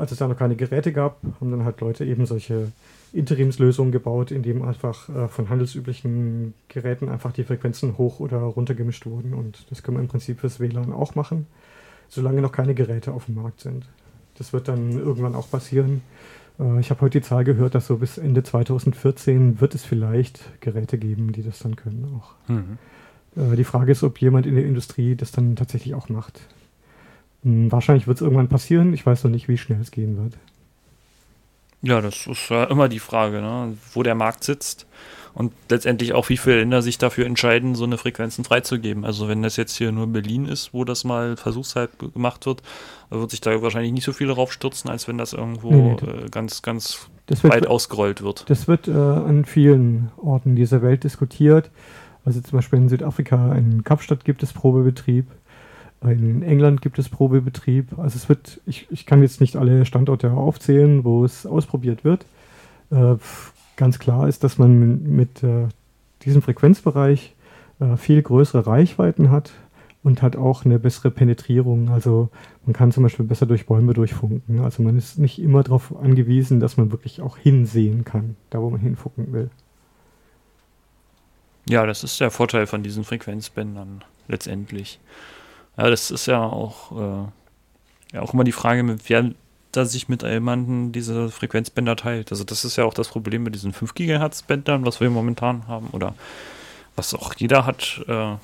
Als 0.00 0.12
es 0.12 0.18
da 0.18 0.26
noch 0.26 0.36
keine 0.36 0.56
Geräte 0.56 0.92
gab, 0.92 1.18
haben 1.40 1.50
dann 1.50 1.64
halt 1.64 1.80
Leute 1.82 2.06
eben 2.06 2.24
solche 2.24 2.72
Interimslösungen 3.12 3.92
gebaut, 3.92 4.30
in 4.30 4.42
dem 4.42 4.62
einfach 4.62 5.08
äh, 5.10 5.28
von 5.28 5.50
handelsüblichen 5.50 6.54
Geräten 6.68 7.10
einfach 7.10 7.32
die 7.32 7.44
Frequenzen 7.44 7.98
hoch 7.98 8.18
oder 8.18 8.38
runter 8.38 8.74
gemischt 8.74 9.04
wurden. 9.04 9.34
Und 9.34 9.70
das 9.70 9.82
können 9.82 9.98
wir 9.98 10.02
im 10.02 10.08
Prinzip 10.08 10.40
fürs 10.40 10.58
WLAN 10.58 10.92
auch 10.92 11.16
machen, 11.16 11.46
solange 12.08 12.40
noch 12.40 12.52
keine 12.52 12.74
Geräte 12.74 13.12
auf 13.12 13.26
dem 13.26 13.34
Markt 13.34 13.60
sind. 13.60 13.84
Das 14.38 14.54
wird 14.54 14.68
dann 14.68 14.92
irgendwann 14.92 15.34
auch 15.34 15.50
passieren. 15.50 16.00
Äh, 16.58 16.80
ich 16.80 16.88
habe 16.88 17.02
heute 17.02 17.20
die 17.20 17.26
Zahl 17.26 17.44
gehört, 17.44 17.74
dass 17.74 17.86
so 17.86 17.96
bis 17.96 18.16
Ende 18.16 18.42
2014 18.42 19.60
wird 19.60 19.74
es 19.74 19.84
vielleicht 19.84 20.60
Geräte 20.62 20.96
geben, 20.96 21.32
die 21.32 21.42
das 21.42 21.58
dann 21.58 21.76
können 21.76 22.10
auch. 22.16 22.32
Mhm. 22.48 22.78
Äh, 23.36 23.56
die 23.56 23.64
Frage 23.64 23.92
ist, 23.92 24.02
ob 24.02 24.18
jemand 24.18 24.46
in 24.46 24.54
der 24.54 24.64
Industrie 24.64 25.14
das 25.14 25.30
dann 25.30 25.56
tatsächlich 25.56 25.94
auch 25.94 26.08
macht. 26.08 26.40
Hm, 27.44 27.70
wahrscheinlich 27.72 28.06
wird 28.06 28.18
es 28.18 28.22
irgendwann 28.22 28.48
passieren. 28.48 28.92
Ich 28.94 29.04
weiß 29.04 29.24
noch 29.24 29.30
nicht, 29.30 29.48
wie 29.48 29.58
schnell 29.58 29.80
es 29.80 29.90
gehen 29.90 30.16
wird. 30.16 30.34
Ja, 31.82 32.00
das 32.00 32.26
ist 32.26 32.50
ja 32.50 32.64
immer 32.64 32.88
die 32.88 32.98
Frage, 32.98 33.40
ne? 33.40 33.74
wo 33.94 34.02
der 34.02 34.14
Markt 34.14 34.44
sitzt 34.44 34.86
und 35.32 35.52
letztendlich 35.70 36.12
auch, 36.12 36.28
wie 36.28 36.36
viele 36.36 36.58
Länder 36.58 36.82
sich 36.82 36.98
dafür 36.98 37.24
entscheiden, 37.24 37.74
so 37.74 37.84
eine 37.84 37.96
Frequenzen 37.96 38.44
freizugeben. 38.44 39.04
Also 39.04 39.28
wenn 39.28 39.42
das 39.42 39.56
jetzt 39.56 39.76
hier 39.76 39.90
nur 39.92 40.06
Berlin 40.08 40.44
ist, 40.44 40.74
wo 40.74 40.84
das 40.84 41.04
mal 41.04 41.36
versuchshalb 41.36 41.98
gemacht 42.12 42.44
wird, 42.44 42.62
wird 43.08 43.30
sich 43.30 43.40
da 43.40 43.62
wahrscheinlich 43.62 43.92
nicht 43.92 44.04
so 44.04 44.12
viel 44.12 44.26
drauf 44.28 44.52
stürzen, 44.52 44.90
als 44.90 45.08
wenn 45.08 45.16
das 45.16 45.32
irgendwo 45.32 45.70
Nee, 45.70 45.96
nee, 46.02 46.24
äh, 46.24 46.28
ganz, 46.30 46.60
ganz 46.60 47.08
Das 47.26 47.42
wird, 47.42 47.54
weit 47.54 47.66
ausgerollt 47.66 48.22
wird. 48.22 48.44
das 48.50 48.68
wird 48.68 48.88
äh, 48.88 48.92
an 48.92 49.44
vielen 49.46 50.10
Orten 50.18 50.56
dieser 50.56 50.82
Welt 50.82 51.04
diskutiert. 51.04 51.70
Also 52.24 52.40
zum 52.42 52.58
Beispiel 52.58 52.78
in 52.78 52.88
Südafrika, 52.90 53.54
in 53.54 53.84
Kapstadt 53.84 54.26
gibt 54.26 54.42
es 54.42 54.52
Probebetrieb. 54.52 55.26
In 56.02 56.42
England 56.42 56.80
gibt 56.80 56.98
es 56.98 57.08
Probebetrieb. 57.10 57.98
Also 57.98 58.16
es 58.16 58.28
wird, 58.28 58.60
ich, 58.66 58.86
ich 58.90 59.04
kann 59.04 59.22
jetzt 59.22 59.40
nicht 59.40 59.56
alle 59.56 59.84
Standorte 59.84 60.30
aufzählen, 60.32 61.04
wo 61.04 61.24
es 61.24 61.44
ausprobiert 61.44 62.04
wird. 62.04 62.24
Äh, 62.90 63.16
ganz 63.76 63.98
klar 63.98 64.26
ist, 64.26 64.42
dass 64.42 64.56
man 64.56 65.02
mit 65.02 65.42
äh, 65.42 65.68
diesem 66.24 66.40
Frequenzbereich 66.40 67.34
äh, 67.80 67.96
viel 67.96 68.22
größere 68.22 68.66
Reichweiten 68.66 69.30
hat 69.30 69.52
und 70.02 70.22
hat 70.22 70.36
auch 70.36 70.64
eine 70.64 70.78
bessere 70.78 71.10
Penetrierung. 71.10 71.90
Also 71.90 72.30
man 72.64 72.72
kann 72.72 72.92
zum 72.92 73.02
Beispiel 73.02 73.26
besser 73.26 73.46
durch 73.46 73.66
Bäume 73.66 73.92
durchfunken. 73.92 74.60
Also 74.60 74.82
man 74.82 74.96
ist 74.96 75.18
nicht 75.18 75.38
immer 75.38 75.62
darauf 75.62 75.94
angewiesen, 75.96 76.60
dass 76.60 76.76
man 76.78 76.90
wirklich 76.92 77.20
auch 77.20 77.36
hinsehen 77.36 78.04
kann, 78.04 78.36
da 78.48 78.60
wo 78.60 78.70
man 78.70 78.80
hinfunken 78.80 79.32
will. 79.32 79.50
Ja, 81.68 81.84
das 81.84 82.02
ist 82.04 82.20
der 82.20 82.30
Vorteil 82.30 82.66
von 82.66 82.82
diesen 82.82 83.04
Frequenzbändern 83.04 84.02
letztendlich. 84.28 84.98
Ja, 85.76 85.90
das 85.90 86.10
ist 86.10 86.26
ja 86.26 86.42
auch, 86.42 86.92
äh, 86.92 88.14
ja 88.14 88.22
auch 88.22 88.34
immer 88.34 88.44
die 88.44 88.52
Frage, 88.52 88.82
mit 88.82 89.08
wer 89.08 89.30
da 89.72 89.84
sich 89.84 90.08
mit 90.08 90.22
jemandem 90.22 90.92
diese 90.92 91.28
Frequenzbänder 91.28 91.96
teilt. 91.96 92.32
Also 92.32 92.44
das 92.44 92.64
ist 92.64 92.76
ja 92.76 92.84
auch 92.84 92.94
das 92.94 93.08
Problem 93.08 93.44
mit 93.44 93.54
diesen 93.54 93.72
5 93.72 93.94
Gigahertz 93.94 94.42
Bändern, 94.42 94.84
was 94.84 95.00
wir 95.00 95.10
momentan 95.10 95.68
haben 95.68 95.88
oder 95.92 96.14
was 96.96 97.14
auch 97.14 97.34
jeder 97.34 97.66
hat, 97.66 98.04
äh, 98.08 98.34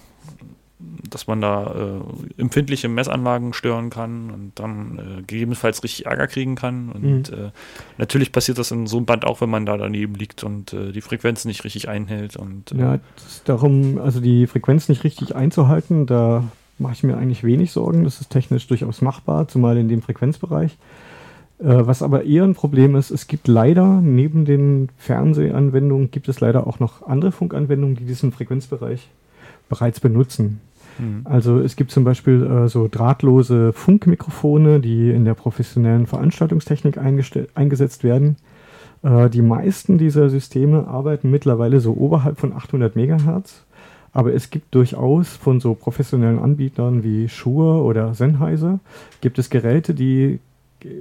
dass 0.79 1.27
man 1.27 1.41
da 1.41 1.75
äh, 1.75 2.41
empfindliche 2.41 2.89
Messanlagen 2.89 3.55
stören 3.55 3.91
kann 3.91 4.31
und 4.31 4.53
dann 4.57 4.99
äh, 4.99 5.23
gegebenenfalls 5.23 5.83
richtig 5.83 6.07
Ärger 6.07 6.27
kriegen 6.27 6.55
kann. 6.55 6.91
Und 6.91 7.31
äh, 7.31 7.51
natürlich 7.99 8.31
passiert 8.31 8.59
das 8.59 8.71
in 8.71 8.87
so 8.87 8.99
einem 8.99 9.07
Band 9.07 9.25
auch, 9.25 9.41
wenn 9.41 9.51
man 9.51 9.67
da 9.67 9.77
daneben 9.77 10.15
liegt 10.15 10.45
und 10.45 10.75
äh, 10.75 10.93
die 10.93 11.01
Frequenz 11.01 11.45
nicht 11.45 11.65
richtig 11.65 11.89
einhält. 11.89 12.37
Und, 12.37 12.73
äh, 12.73 12.79
Ja, 12.79 12.99
darum, 13.45 13.99
also 13.99 14.21
die 14.21 14.47
Frequenz 14.47 14.89
nicht 14.89 15.03
richtig 15.03 15.35
einzuhalten, 15.35 16.07
da 16.07 16.45
mache 16.79 16.95
ich 16.95 17.03
mir 17.03 17.17
eigentlich 17.17 17.45
wenig 17.45 17.73
Sorgen. 17.73 18.05
Das 18.05 18.21
ist 18.21 18.31
technisch 18.31 18.67
durchaus 18.67 19.03
machbar, 19.03 19.49
zumal 19.49 19.77
in 19.77 19.89
dem 19.89 20.03
Frequenzbereich. 20.03 20.77
Äh, 21.59 21.87
was 21.87 22.03
aber 22.03 22.25
eher 22.25 22.45
ein 22.45 22.55
Problem 22.55 22.97
ist, 22.97 23.11
es 23.11 23.27
gibt 23.27 23.49
leider 23.49 24.01
neben 24.01 24.45
den 24.45 24.89
Fernsehanwendungen 24.99 26.11
gibt 26.11 26.29
es 26.29 26.41
leider 26.41 26.67
auch 26.67 26.81
noch 26.81 27.07
andere 27.07 27.33
Funkanwendungen, 27.33 27.97
die 27.97 28.05
diesen 28.05 28.33
Frequenzbereich 28.33 29.09
bereits 29.69 30.01
benutzen. 30.01 30.61
Mhm. 30.99 31.23
Also 31.25 31.61
es 31.61 31.77
gibt 31.77 31.91
zum 31.91 32.05
Beispiel 32.05 32.45
äh, 32.45 32.69
so 32.69 32.89
drahtlose 32.91 33.73
Funkmikrofone, 33.73 34.81
die 34.81 35.11
in 35.11 35.25
der 35.25 35.35
professionellen 35.35 36.07
Veranstaltungstechnik 36.07 36.99
eingesetzt 36.99 38.05
werden. 38.05 38.37
Äh, 39.03 39.31
die 39.31 39.43
meisten 39.43 39.99
dieser 39.99 40.29
Systeme 40.29 40.87
arbeiten 40.87 41.31
mittlerweile 41.31 41.81
so 41.81 41.95
oberhalb 41.95 42.39
von 42.39 42.53
800 42.53 42.97
Megahertz. 42.97 43.65
Aber 44.12 44.33
es 44.33 44.51
gibt 44.51 44.75
durchaus 44.75 45.29
von 45.29 45.61
so 45.61 45.75
professionellen 45.75 46.38
Anbietern 46.38 47.05
wie 47.05 47.29
Shure 47.29 47.83
oder 47.83 48.14
Sennheiser 48.14 48.81
gibt 49.21 49.38
es 49.38 49.51
Geräte, 49.51 49.95
die 49.95 50.40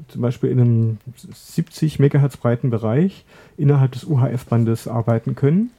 zum 0.07 0.21
Beispiel 0.21 0.49
in 0.49 0.59
einem 0.59 0.97
70 1.33 1.99
Megahertz 1.99 2.37
breiten 2.37 2.69
Bereich 2.69 3.25
innerhalb 3.57 3.91
des 3.91 4.05
UHF-Bandes 4.05 4.87
arbeiten 4.87 5.35
können. 5.35 5.71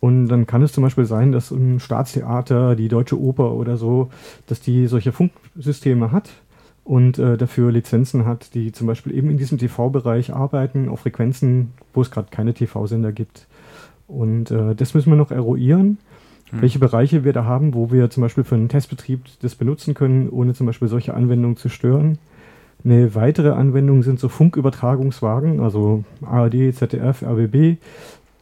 Und 0.00 0.28
dann 0.28 0.46
kann 0.46 0.62
es 0.62 0.72
zum 0.72 0.84
Beispiel 0.84 1.06
sein, 1.06 1.32
dass 1.32 1.50
ein 1.50 1.80
Staatstheater, 1.80 2.76
die 2.76 2.88
Deutsche 2.88 3.20
Oper 3.20 3.52
oder 3.52 3.76
so, 3.76 4.10
dass 4.46 4.60
die 4.60 4.86
solche 4.86 5.12
Funksysteme 5.12 6.12
hat 6.12 6.30
und 6.84 7.18
äh, 7.18 7.36
dafür 7.36 7.72
Lizenzen 7.72 8.24
hat, 8.24 8.54
die 8.54 8.70
zum 8.72 8.86
Beispiel 8.86 9.14
eben 9.14 9.30
in 9.30 9.38
diesem 9.38 9.58
TV-Bereich 9.58 10.32
arbeiten, 10.32 10.88
auf 10.88 11.00
Frequenzen, 11.00 11.72
wo 11.92 12.02
es 12.02 12.10
gerade 12.10 12.28
keine 12.30 12.54
TV-Sender 12.54 13.12
gibt. 13.12 13.46
Und 14.06 14.50
äh, 14.50 14.74
das 14.74 14.94
müssen 14.94 15.10
wir 15.10 15.16
noch 15.16 15.32
eruieren, 15.32 15.98
Hm. 16.50 16.62
welche 16.62 16.78
Bereiche 16.78 17.24
wir 17.24 17.32
da 17.32 17.44
haben, 17.44 17.74
wo 17.74 17.90
wir 17.90 18.10
zum 18.10 18.22
Beispiel 18.22 18.44
für 18.44 18.54
einen 18.54 18.68
Testbetrieb 18.68 19.24
das 19.42 19.54
benutzen 19.54 19.94
können, 19.94 20.28
ohne 20.28 20.54
zum 20.54 20.66
Beispiel 20.66 20.88
solche 20.88 21.14
Anwendungen 21.14 21.56
zu 21.56 21.68
stören. 21.68 22.18
Eine 22.84 23.14
weitere 23.14 23.50
Anwendung 23.50 24.02
sind 24.02 24.20
so 24.20 24.28
Funkübertragungswagen, 24.28 25.60
also 25.60 26.04
ARD, 26.24 26.74
ZDF, 26.74 27.22
RBB. 27.22 27.78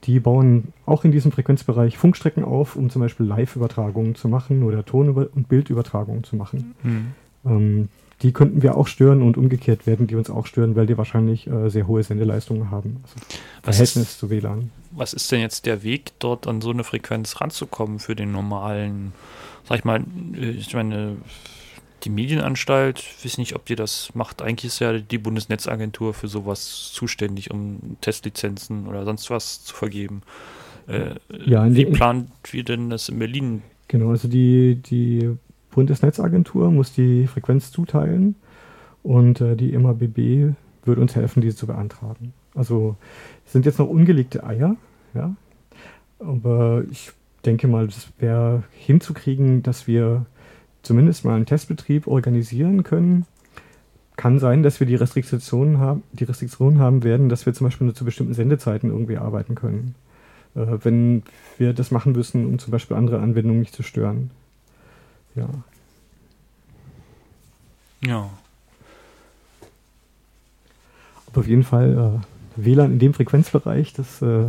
Die 0.04 0.20
bauen 0.20 0.68
auch 0.84 1.04
in 1.04 1.10
diesem 1.10 1.32
Frequenzbereich 1.32 1.96
Funkstrecken 1.96 2.44
auf, 2.44 2.76
um 2.76 2.90
zum 2.90 3.02
Beispiel 3.02 3.26
Live-Übertragungen 3.26 4.14
zu 4.14 4.28
machen 4.28 4.62
oder 4.62 4.84
Ton- 4.84 5.08
und 5.08 5.48
Bildübertragungen 5.48 6.22
zu 6.22 6.36
machen. 6.36 6.74
Mhm. 6.82 7.06
Ähm, 7.44 7.88
die 8.22 8.32
könnten 8.32 8.62
wir 8.62 8.76
auch 8.76 8.86
stören 8.86 9.22
und 9.22 9.36
umgekehrt 9.36 9.86
werden 9.86 10.06
die 10.06 10.14
uns 10.14 10.30
auch 10.30 10.46
stören, 10.46 10.74
weil 10.74 10.86
die 10.86 10.96
wahrscheinlich 10.96 11.46
äh, 11.46 11.68
sehr 11.68 11.86
hohe 11.86 12.02
Sendeleistungen 12.02 12.70
haben. 12.70 13.00
Also 13.02 13.16
Was 13.62 13.76
Verhältnis 13.76 14.08
ist, 14.10 14.18
zu 14.18 14.30
WLAN. 14.30 14.70
was 14.90 15.12
ist 15.12 15.30
denn 15.30 15.40
jetzt 15.40 15.66
der 15.66 15.82
Weg, 15.82 16.12
dort 16.18 16.46
an 16.46 16.60
so 16.62 16.70
eine 16.70 16.84
Frequenz 16.84 17.40
ranzukommen 17.40 17.98
für 17.98 18.16
den 18.16 18.32
normalen, 18.32 19.12
sag 19.68 19.78
ich 19.80 19.84
mal, 19.84 20.02
äh, 20.34 20.50
ich 20.50 20.72
meine, 20.74 21.16
die 22.04 22.10
Medienanstalt, 22.10 23.00
ich 23.00 23.24
weiß 23.24 23.38
nicht, 23.38 23.54
ob 23.54 23.64
die 23.66 23.74
das 23.74 24.14
macht. 24.14 24.40
Eigentlich 24.40 24.66
ist 24.72 24.78
ja 24.78 24.98
die 24.98 25.18
Bundesnetzagentur 25.18 26.14
für 26.14 26.28
sowas 26.28 26.90
zuständig, 26.92 27.50
um 27.50 27.96
Testlizenzen 28.00 28.86
oder 28.86 29.04
sonst 29.04 29.28
was 29.30 29.64
zu 29.64 29.74
vergeben. 29.74 30.22
Äh, 30.86 31.16
Ja, 31.44 31.66
wie 31.74 31.84
plant 31.86 32.30
wir 32.50 32.64
denn 32.64 32.90
das 32.90 33.08
in 33.08 33.18
Berlin? 33.18 33.62
Genau, 33.88 34.10
also 34.10 34.28
die, 34.28 34.76
die 34.76 35.36
Bundesnetzagentur 35.76 36.70
muss 36.70 36.94
die 36.94 37.26
Frequenz 37.26 37.70
zuteilen 37.70 38.34
und 39.02 39.42
äh, 39.42 39.56
die 39.56 39.76
MABB 39.76 40.56
würde 40.84 41.00
uns 41.02 41.14
helfen, 41.14 41.42
diese 41.42 41.54
zu 41.54 41.66
beantragen. 41.66 42.32
Also 42.54 42.96
sind 43.44 43.66
jetzt 43.66 43.78
noch 43.78 43.88
ungelegte 43.88 44.42
Eier, 44.44 44.76
ja, 45.14 45.36
aber 46.18 46.84
ich 46.90 47.12
denke 47.44 47.68
mal, 47.68 47.86
das 47.86 48.08
wäre 48.18 48.64
hinzukriegen, 48.72 49.62
dass 49.62 49.86
wir 49.86 50.24
zumindest 50.80 51.26
mal 51.26 51.36
einen 51.36 51.44
Testbetrieb 51.44 52.06
organisieren 52.06 52.82
können. 52.82 53.26
Kann 54.16 54.38
sein, 54.38 54.62
dass 54.62 54.80
wir 54.80 54.86
die 54.86 54.94
Restriktionen 54.94 55.78
haben, 55.78 56.02
die 56.14 56.24
Restriktionen 56.24 56.78
haben 56.78 57.04
werden, 57.04 57.28
dass 57.28 57.44
wir 57.44 57.52
zum 57.52 57.66
Beispiel 57.66 57.84
nur 57.84 57.94
zu 57.94 58.06
bestimmten 58.06 58.32
Sendezeiten 58.32 58.88
irgendwie 58.88 59.18
arbeiten 59.18 59.54
können. 59.54 59.94
Äh, 60.54 60.78
wenn 60.82 61.22
wir 61.58 61.74
das 61.74 61.90
machen 61.90 62.12
müssen, 62.12 62.46
um 62.46 62.58
zum 62.58 62.70
Beispiel 62.70 62.96
andere 62.96 63.20
Anwendungen 63.20 63.60
nicht 63.60 63.74
zu 63.74 63.82
stören. 63.82 64.30
Ja. 65.36 65.48
Ja. 68.04 68.30
Aber 71.26 71.40
auf 71.40 71.46
jeden 71.46 71.64
Fall 71.64 72.20
äh, 72.58 72.64
WLAN 72.64 72.92
in 72.92 72.98
dem 72.98 73.14
Frequenzbereich, 73.14 73.92
das, 73.92 74.22
äh, 74.22 74.48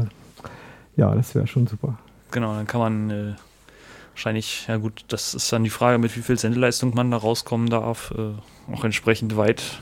ja, 0.95 1.13
das 1.13 1.35
wäre 1.35 1.47
schon 1.47 1.67
super. 1.67 1.97
Genau, 2.31 2.55
dann 2.55 2.67
kann 2.67 2.79
man 2.79 3.09
äh, 3.09 3.35
wahrscheinlich, 4.11 4.65
ja 4.67 4.77
gut, 4.77 5.05
das 5.09 5.33
ist 5.33 5.51
dann 5.51 5.63
die 5.63 5.69
Frage, 5.69 5.97
mit 5.97 6.15
wie 6.15 6.21
viel 6.21 6.37
Sendeleistung 6.37 6.93
man 6.95 7.11
da 7.11 7.17
rauskommen 7.17 7.69
darf, 7.69 8.13
äh, 8.17 8.73
auch 8.73 8.83
entsprechend 8.83 9.37
weit 9.37 9.81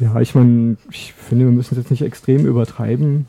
Ja, 0.00 0.20
ich 0.20 0.34
meine, 0.34 0.76
ich 0.90 1.12
finde, 1.12 1.46
wir 1.46 1.52
müssen 1.52 1.74
es 1.74 1.78
jetzt 1.78 1.90
nicht 1.90 2.02
extrem 2.02 2.46
übertreiben, 2.46 3.26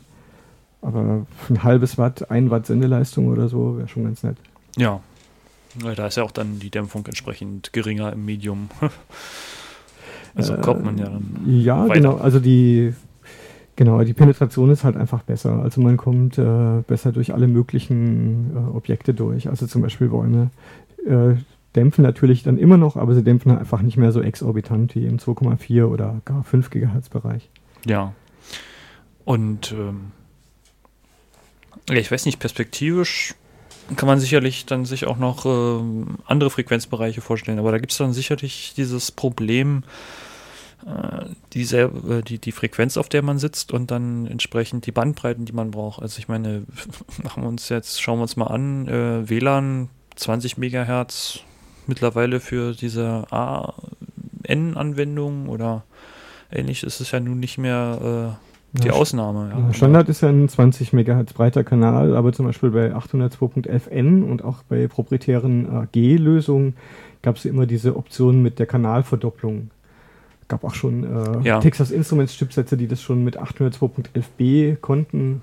aber 0.82 1.26
ein 1.48 1.64
halbes 1.64 1.98
Watt, 1.98 2.30
ein 2.30 2.50
Watt 2.50 2.66
Sendeleistung 2.66 3.26
oder 3.26 3.48
so 3.48 3.76
wäre 3.76 3.88
schon 3.88 4.04
ganz 4.04 4.22
nett. 4.22 4.36
Ja. 4.76 5.00
Ja. 5.82 5.94
Da 5.94 6.06
ist 6.06 6.16
ja 6.16 6.22
auch 6.22 6.30
dann 6.30 6.58
die 6.58 6.70
Dämpfung 6.70 7.04
entsprechend 7.06 7.72
geringer 7.72 8.12
im 8.12 8.24
Medium. 8.24 8.68
also 10.34 10.54
äh, 10.54 10.60
kommt 10.60 10.84
man 10.84 10.98
ja 10.98 11.06
dann. 11.06 11.42
Ja, 11.46 11.84
weiter. 11.84 11.94
genau. 11.94 12.16
Also 12.16 12.40
die, 12.40 12.94
genau, 13.76 14.02
die 14.02 14.14
Penetration 14.14 14.70
ist 14.70 14.84
halt 14.84 14.96
einfach 14.96 15.22
besser. 15.22 15.62
Also 15.62 15.80
man 15.80 15.96
kommt 15.96 16.38
äh, 16.38 16.82
besser 16.86 17.12
durch 17.12 17.32
alle 17.32 17.48
möglichen 17.48 18.50
äh, 18.54 18.76
Objekte 18.76 19.14
durch. 19.14 19.48
Also 19.48 19.66
zum 19.66 19.82
Beispiel 19.82 20.08
Bäume. 20.08 20.50
Äh, 21.06 21.34
dämpfen 21.76 22.02
natürlich 22.02 22.42
dann 22.42 22.58
immer 22.58 22.76
noch, 22.76 22.96
aber 22.96 23.14
sie 23.14 23.22
dämpfen 23.22 23.56
einfach 23.56 23.82
nicht 23.82 23.96
mehr 23.96 24.12
so 24.12 24.20
exorbitant 24.20 24.94
wie 24.94 25.06
im 25.06 25.18
2,4 25.18 25.84
oder 25.84 26.20
gar 26.24 26.42
5 26.42 26.70
Gigahertz 26.70 27.08
Bereich. 27.08 27.48
Ja. 27.86 28.12
Und 29.24 29.72
ähm, 29.72 30.10
ich 31.90 32.10
weiß 32.10 32.26
nicht, 32.26 32.40
perspektivisch 32.40 33.34
kann 33.96 34.06
man 34.06 34.20
sicherlich 34.20 34.66
dann 34.66 34.84
sich 34.84 35.06
auch 35.06 35.16
noch 35.16 35.46
äh, 35.46 35.82
andere 36.26 36.50
Frequenzbereiche 36.50 37.20
vorstellen, 37.20 37.58
aber 37.58 37.72
da 37.72 37.78
gibt 37.78 37.92
es 37.92 37.98
dann 37.98 38.12
sicherlich 38.12 38.74
dieses 38.76 39.12
Problem, 39.12 39.82
äh, 40.86 41.26
die, 41.52 41.62
äh, 41.74 42.22
die, 42.22 42.38
die 42.38 42.52
Frequenz, 42.52 42.96
auf 42.96 43.08
der 43.08 43.22
man 43.22 43.38
sitzt 43.38 43.72
und 43.72 43.90
dann 43.90 44.26
entsprechend 44.26 44.86
die 44.86 44.92
Bandbreiten, 44.92 45.44
die 45.44 45.52
man 45.52 45.70
braucht. 45.70 46.02
Also 46.02 46.18
ich 46.18 46.28
meine, 46.28 46.64
machen 47.22 47.42
wir 47.42 47.48
uns 47.48 47.68
jetzt, 47.68 48.00
schauen 48.00 48.18
wir 48.18 48.22
uns 48.22 48.36
mal 48.36 48.46
an, 48.46 48.88
äh, 48.88 49.28
WLAN 49.28 49.90
20 50.16 50.58
Megahertz 50.58 51.40
mittlerweile 51.86 52.40
für 52.40 52.74
diese 52.74 53.26
AN-Anwendung 53.30 55.48
oder 55.48 55.84
ähnlich 56.50 56.82
ist 56.82 57.00
es 57.00 57.10
ja 57.10 57.20
nun 57.20 57.40
nicht 57.40 57.58
mehr 57.58 58.36
äh, 58.38 58.49
die 58.72 58.88
ja, 58.88 58.92
Ausnahme. 58.92 59.50
Ja. 59.50 59.74
Standard 59.74 60.08
ist 60.08 60.20
ja 60.20 60.28
ein 60.28 60.48
20 60.48 60.92
MHz 60.92 61.32
breiter 61.32 61.64
Kanal, 61.64 62.16
aber 62.16 62.32
zum 62.32 62.46
Beispiel 62.46 62.70
bei 62.70 62.94
802.11n 62.94 64.22
und 64.22 64.44
auch 64.44 64.62
bei 64.68 64.86
proprietären 64.86 65.68
AG-Lösungen 65.68 66.76
gab 67.22 67.36
es 67.36 67.44
immer 67.44 67.66
diese 67.66 67.96
Option 67.96 68.42
mit 68.42 68.58
der 68.58 68.66
Kanalverdopplung. 68.66 69.70
Gab 70.46 70.64
auch 70.64 70.74
schon 70.74 71.04
äh, 71.04 71.46
ja. 71.46 71.60
Texas 71.60 71.90
Instruments 71.90 72.36
Chipsätze, 72.36 72.76
die 72.76 72.86
das 72.86 73.02
schon 73.02 73.24
mit 73.24 73.40
802.11b 73.40 74.76
konnten. 74.76 75.42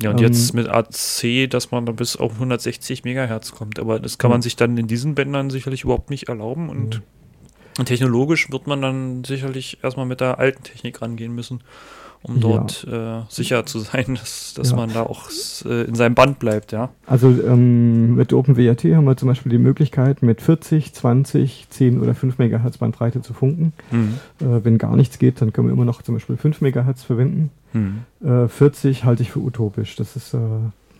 Ja, 0.00 0.10
und 0.10 0.20
ähm, 0.20 0.26
jetzt 0.26 0.54
mit 0.54 0.68
AC, 0.68 1.50
dass 1.50 1.70
man 1.72 1.86
dann 1.86 1.96
bis 1.96 2.16
auf 2.16 2.34
160 2.34 3.04
MHz 3.04 3.52
kommt. 3.52 3.78
Aber 3.78 3.98
das 3.98 4.18
kann 4.18 4.30
man 4.30 4.42
sich 4.42 4.56
dann 4.56 4.76
in 4.76 4.86
diesen 4.86 5.14
Bändern 5.14 5.50
sicherlich 5.50 5.84
überhaupt 5.84 6.10
nicht 6.10 6.28
erlauben 6.28 6.68
und 6.68 7.02
technologisch 7.84 8.50
wird 8.50 8.66
man 8.66 8.82
dann 8.82 9.24
sicherlich 9.24 9.78
erstmal 9.82 10.06
mit 10.06 10.20
der 10.20 10.38
alten 10.38 10.62
Technik 10.62 11.00
rangehen 11.00 11.34
müssen 11.34 11.60
um 12.22 12.40
dort 12.40 12.86
ja. 12.90 13.20
äh, 13.20 13.22
sicher 13.28 13.64
zu 13.64 13.78
sein, 13.78 14.14
dass, 14.20 14.54
dass 14.54 14.70
ja. 14.70 14.76
man 14.76 14.92
da 14.92 15.02
auch 15.04 15.30
äh, 15.64 15.84
in 15.84 15.94
seinem 15.94 16.14
Band 16.14 16.38
bleibt, 16.38 16.72
ja. 16.72 16.90
Also 17.06 17.28
ähm, 17.28 18.14
mit 18.16 18.32
OpenWRT 18.32 18.84
haben 18.84 19.04
wir 19.04 19.16
zum 19.16 19.28
Beispiel 19.28 19.50
die 19.50 19.58
Möglichkeit, 19.58 20.22
mit 20.22 20.42
40, 20.42 20.92
20, 20.92 21.66
10 21.70 22.00
oder 22.00 22.14
5 22.14 22.38
MHz 22.38 22.78
Bandbreite 22.78 23.22
zu 23.22 23.32
funken. 23.32 23.72
Mhm. 23.90 24.18
Äh, 24.40 24.64
wenn 24.64 24.78
gar 24.78 24.96
nichts 24.96 25.18
geht, 25.18 25.40
dann 25.40 25.52
können 25.52 25.68
wir 25.68 25.72
immer 25.72 25.84
noch 25.84 26.02
zum 26.02 26.14
Beispiel 26.14 26.36
5 26.36 26.60
MHz 26.60 27.02
verwenden. 27.02 27.50
Mhm. 27.72 28.48
40 28.48 29.02
äh, 29.02 29.04
halte 29.04 29.22
ich 29.22 29.30
für 29.30 29.38
utopisch, 29.38 29.96
das 29.96 30.16
ist 30.16 30.34
äh, 30.34 30.38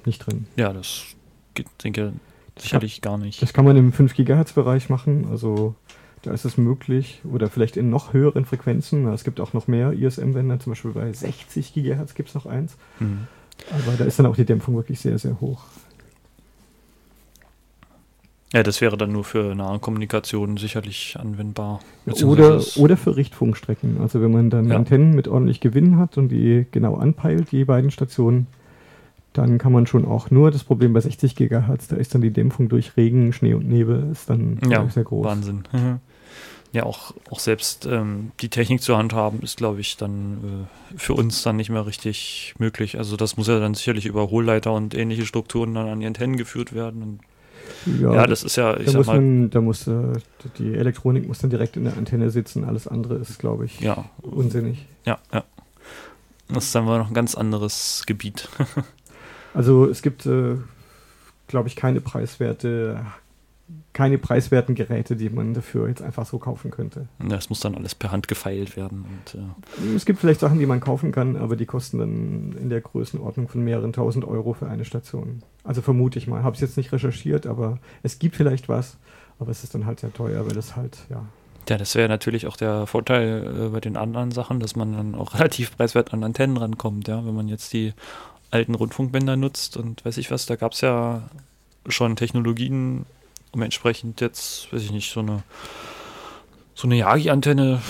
nicht 0.06 0.24
drin. 0.24 0.46
Ja, 0.56 0.72
das 0.72 1.02
geht, 1.54 1.66
denke 1.82 2.12
sicherlich 2.58 3.00
gar 3.00 3.18
nicht. 3.18 3.42
Das 3.42 3.52
kann 3.52 3.64
man 3.64 3.76
im 3.76 3.92
5 3.92 4.14
GHz 4.14 4.52
Bereich 4.52 4.88
machen, 4.88 5.26
also 5.30 5.74
da 6.22 6.32
ist 6.32 6.44
es 6.44 6.58
möglich 6.58 7.22
oder 7.30 7.48
vielleicht 7.48 7.76
in 7.76 7.90
noch 7.90 8.12
höheren 8.12 8.44
Frequenzen. 8.44 9.06
Es 9.08 9.24
gibt 9.24 9.40
auch 9.40 9.52
noch 9.52 9.68
mehr 9.68 9.92
ISM-Wender, 9.92 10.60
zum 10.60 10.72
Beispiel 10.72 10.92
bei 10.92 11.12
60 11.12 11.72
GHz 11.72 12.14
gibt 12.14 12.28
es 12.28 12.34
noch 12.34 12.46
eins. 12.46 12.76
Mhm. 12.98 13.26
Aber 13.70 13.96
da 13.98 14.04
ist 14.04 14.18
dann 14.18 14.26
auch 14.26 14.36
die 14.36 14.44
Dämpfung 14.44 14.76
wirklich 14.76 15.00
sehr, 15.00 15.18
sehr 15.18 15.40
hoch. 15.40 15.62
Ja, 18.52 18.64
das 18.64 18.80
wäre 18.80 18.96
dann 18.96 19.12
nur 19.12 19.22
für 19.22 19.54
nahe 19.54 19.78
Kommunikation 19.78 20.56
sicherlich 20.56 21.16
anwendbar. 21.18 21.80
Oder, 22.24 22.60
oder 22.76 22.96
für 22.96 23.16
Richtfunkstrecken. 23.16 24.00
Also 24.00 24.20
wenn 24.20 24.32
man 24.32 24.50
dann 24.50 24.68
ja. 24.68 24.76
Antennen 24.76 25.14
mit 25.14 25.28
ordentlich 25.28 25.60
Gewinn 25.60 25.98
hat 25.98 26.18
und 26.18 26.30
die 26.30 26.66
genau 26.72 26.96
anpeilt, 26.96 27.52
die 27.52 27.64
beiden 27.64 27.92
Stationen, 27.92 28.48
dann 29.32 29.58
kann 29.58 29.72
man 29.72 29.86
schon 29.86 30.04
auch 30.04 30.32
nur 30.32 30.50
das 30.50 30.64
Problem 30.64 30.92
bei 30.92 31.00
60 31.00 31.36
GHz, 31.36 31.88
da 31.88 31.96
ist 31.96 32.12
dann 32.14 32.22
die 32.22 32.32
Dämpfung 32.32 32.68
durch 32.68 32.96
Regen, 32.96 33.32
Schnee 33.32 33.54
und 33.54 33.68
Nebel 33.68 34.08
ist 34.10 34.28
dann 34.28 34.58
ja, 34.68 34.88
sehr 34.88 35.04
groß. 35.04 35.24
Wahnsinn. 35.24 35.62
Ja, 36.72 36.84
auch, 36.84 37.12
auch 37.30 37.40
selbst 37.40 37.86
ähm, 37.86 38.30
die 38.40 38.48
Technik 38.48 38.82
zur 38.82 38.96
Hand 38.96 39.12
haben, 39.12 39.40
ist, 39.40 39.56
glaube 39.56 39.80
ich, 39.80 39.96
dann 39.96 40.66
äh, 40.94 40.98
für 40.98 41.14
uns 41.14 41.42
dann 41.42 41.56
nicht 41.56 41.70
mehr 41.70 41.86
richtig 41.86 42.54
möglich. 42.58 42.98
Also 42.98 43.16
das 43.16 43.36
muss 43.36 43.48
ja 43.48 43.58
dann 43.58 43.74
sicherlich 43.74 44.06
über 44.06 44.30
Hohlleiter 44.30 44.72
und 44.72 44.94
ähnliche 44.94 45.26
Strukturen 45.26 45.74
dann 45.74 45.88
an 45.88 46.00
die 46.00 46.06
Antennen 46.06 46.36
geführt 46.36 46.72
werden. 46.72 47.20
Ja, 48.00 48.14
ja, 48.14 48.26
das 48.26 48.42
ist 48.42 48.56
ja, 48.56 48.76
ich 48.78 48.90
da 48.90 48.98
muss 48.98 49.06
mal, 49.06 49.16
man, 49.16 49.50
da 49.50 49.60
muss 49.60 49.86
äh, 49.86 50.12
die 50.58 50.74
Elektronik 50.74 51.26
muss 51.26 51.38
dann 51.38 51.50
direkt 51.50 51.76
in 51.76 51.84
der 51.84 51.96
Antenne 51.96 52.30
sitzen. 52.30 52.64
Alles 52.64 52.86
andere 52.86 53.16
ist, 53.16 53.38
glaube 53.38 53.64
ich, 53.64 53.80
ja, 53.80 54.04
unsinnig. 54.22 54.86
Ja, 55.04 55.18
ja. 55.32 55.44
Das 56.48 56.64
ist 56.64 56.74
dann 56.74 56.84
mal 56.84 56.98
noch 56.98 57.08
ein 57.08 57.14
ganz 57.14 57.34
anderes 57.34 58.04
Gebiet. 58.06 58.48
Also 59.52 59.86
es 59.86 60.02
gibt, 60.02 60.26
äh, 60.26 60.58
glaube 61.48 61.66
ich, 61.66 61.74
keine 61.74 62.00
preiswerte, 62.00 63.04
keine 63.92 64.18
preiswerten 64.18 64.74
Geräte, 64.74 65.16
die 65.16 65.30
man 65.30 65.52
dafür 65.54 65.88
jetzt 65.88 66.00
einfach 66.00 66.24
so 66.24 66.38
kaufen 66.38 66.70
könnte. 66.70 67.08
Ja, 67.28 67.36
es 67.36 67.50
muss 67.50 67.60
dann 67.60 67.74
alles 67.74 67.94
per 67.94 68.12
Hand 68.12 68.28
gefeilt 68.28 68.76
werden. 68.76 69.04
Und, 69.04 69.40
äh 69.40 69.96
es 69.96 70.04
gibt 70.04 70.20
vielleicht 70.20 70.40
Sachen, 70.40 70.58
die 70.58 70.66
man 70.66 70.80
kaufen 70.80 71.10
kann, 71.10 71.36
aber 71.36 71.56
die 71.56 71.66
kosten 71.66 71.98
dann 71.98 72.56
in 72.60 72.70
der 72.70 72.80
Größenordnung 72.80 73.48
von 73.48 73.62
mehreren 73.62 73.92
tausend 73.92 74.24
Euro 74.24 74.52
für 74.52 74.68
eine 74.68 74.84
Station. 74.84 75.42
Also 75.64 75.82
vermute 75.82 76.18
ich 76.18 76.26
mal. 76.26 76.42
Habe 76.42 76.54
es 76.54 76.60
jetzt 76.60 76.76
nicht 76.76 76.92
recherchiert, 76.92 77.46
aber 77.46 77.78
es 78.02 78.18
gibt 78.18 78.36
vielleicht 78.36 78.68
was, 78.68 78.96
aber 79.38 79.50
es 79.50 79.64
ist 79.64 79.74
dann 79.74 79.86
halt 79.86 80.00
sehr 80.00 80.12
teuer, 80.12 80.46
weil 80.46 80.56
es 80.56 80.76
halt, 80.76 80.98
ja, 81.08 81.26
ja, 81.68 81.78
das 81.78 81.94
wäre 81.94 82.08
natürlich 82.08 82.48
auch 82.48 82.56
der 82.56 82.86
Vorteil 82.88 83.66
äh, 83.66 83.68
bei 83.68 83.80
den 83.80 83.96
anderen 83.96 84.32
Sachen, 84.32 84.58
dass 84.58 84.74
man 84.74 84.92
dann 84.92 85.14
auch 85.14 85.34
relativ 85.38 85.76
preiswert 85.76 86.12
an 86.12 86.24
Antennen 86.24 86.56
rankommt, 86.56 87.06
ja. 87.06 87.24
Wenn 87.24 87.34
man 87.34 87.48
jetzt 87.48 87.72
die 87.72 87.92
alten 88.50 88.74
Rundfunkbänder 88.74 89.36
nutzt 89.36 89.76
und 89.76 90.04
weiß 90.04 90.16
ich 90.16 90.30
was, 90.30 90.46
da 90.46 90.56
gab 90.56 90.72
es 90.72 90.80
ja 90.80 91.22
schon 91.88 92.16
Technologien, 92.16 93.06
um 93.52 93.62
entsprechend 93.62 94.20
jetzt, 94.20 94.72
weiß 94.72 94.82
ich 94.82 94.92
nicht, 94.92 95.12
so 95.12 95.20
eine 95.20 95.42
so 96.80 96.88
eine 96.88 96.96
Yagi-Antenne 96.96 97.80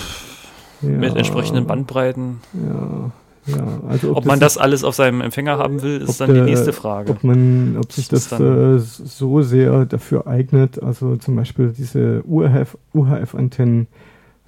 ja, 0.82 0.88
mit 0.88 1.16
entsprechenden 1.16 1.66
Bandbreiten. 1.66 2.40
Ja. 2.52 3.12
Ja, 3.46 3.80
also 3.88 4.10
ob, 4.10 4.18
ob 4.18 4.24
man 4.26 4.38
das, 4.38 4.58
alles 4.58 4.84
auf 4.84 4.94
seinem 4.94 5.22
Empfänger 5.22 5.56
haben 5.56 5.80
will, 5.80 6.02
ist 6.02 6.20
dann 6.20 6.32
der, 6.32 6.44
die 6.44 6.50
nächste 6.50 6.74
Frage. 6.74 7.10
Ob, 7.10 7.24
man, 7.24 7.78
ob 7.78 7.90
sich 7.90 8.08
das, 8.08 8.28
das 8.28 8.38
äh, 8.38 8.78
so 8.78 9.40
sehr 9.40 9.86
dafür 9.86 10.26
eignet, 10.26 10.80
also 10.82 11.16
zum 11.16 11.36
Beispiel 11.36 11.72
diese 11.76 12.22
UHF-Antennen, 12.28 13.86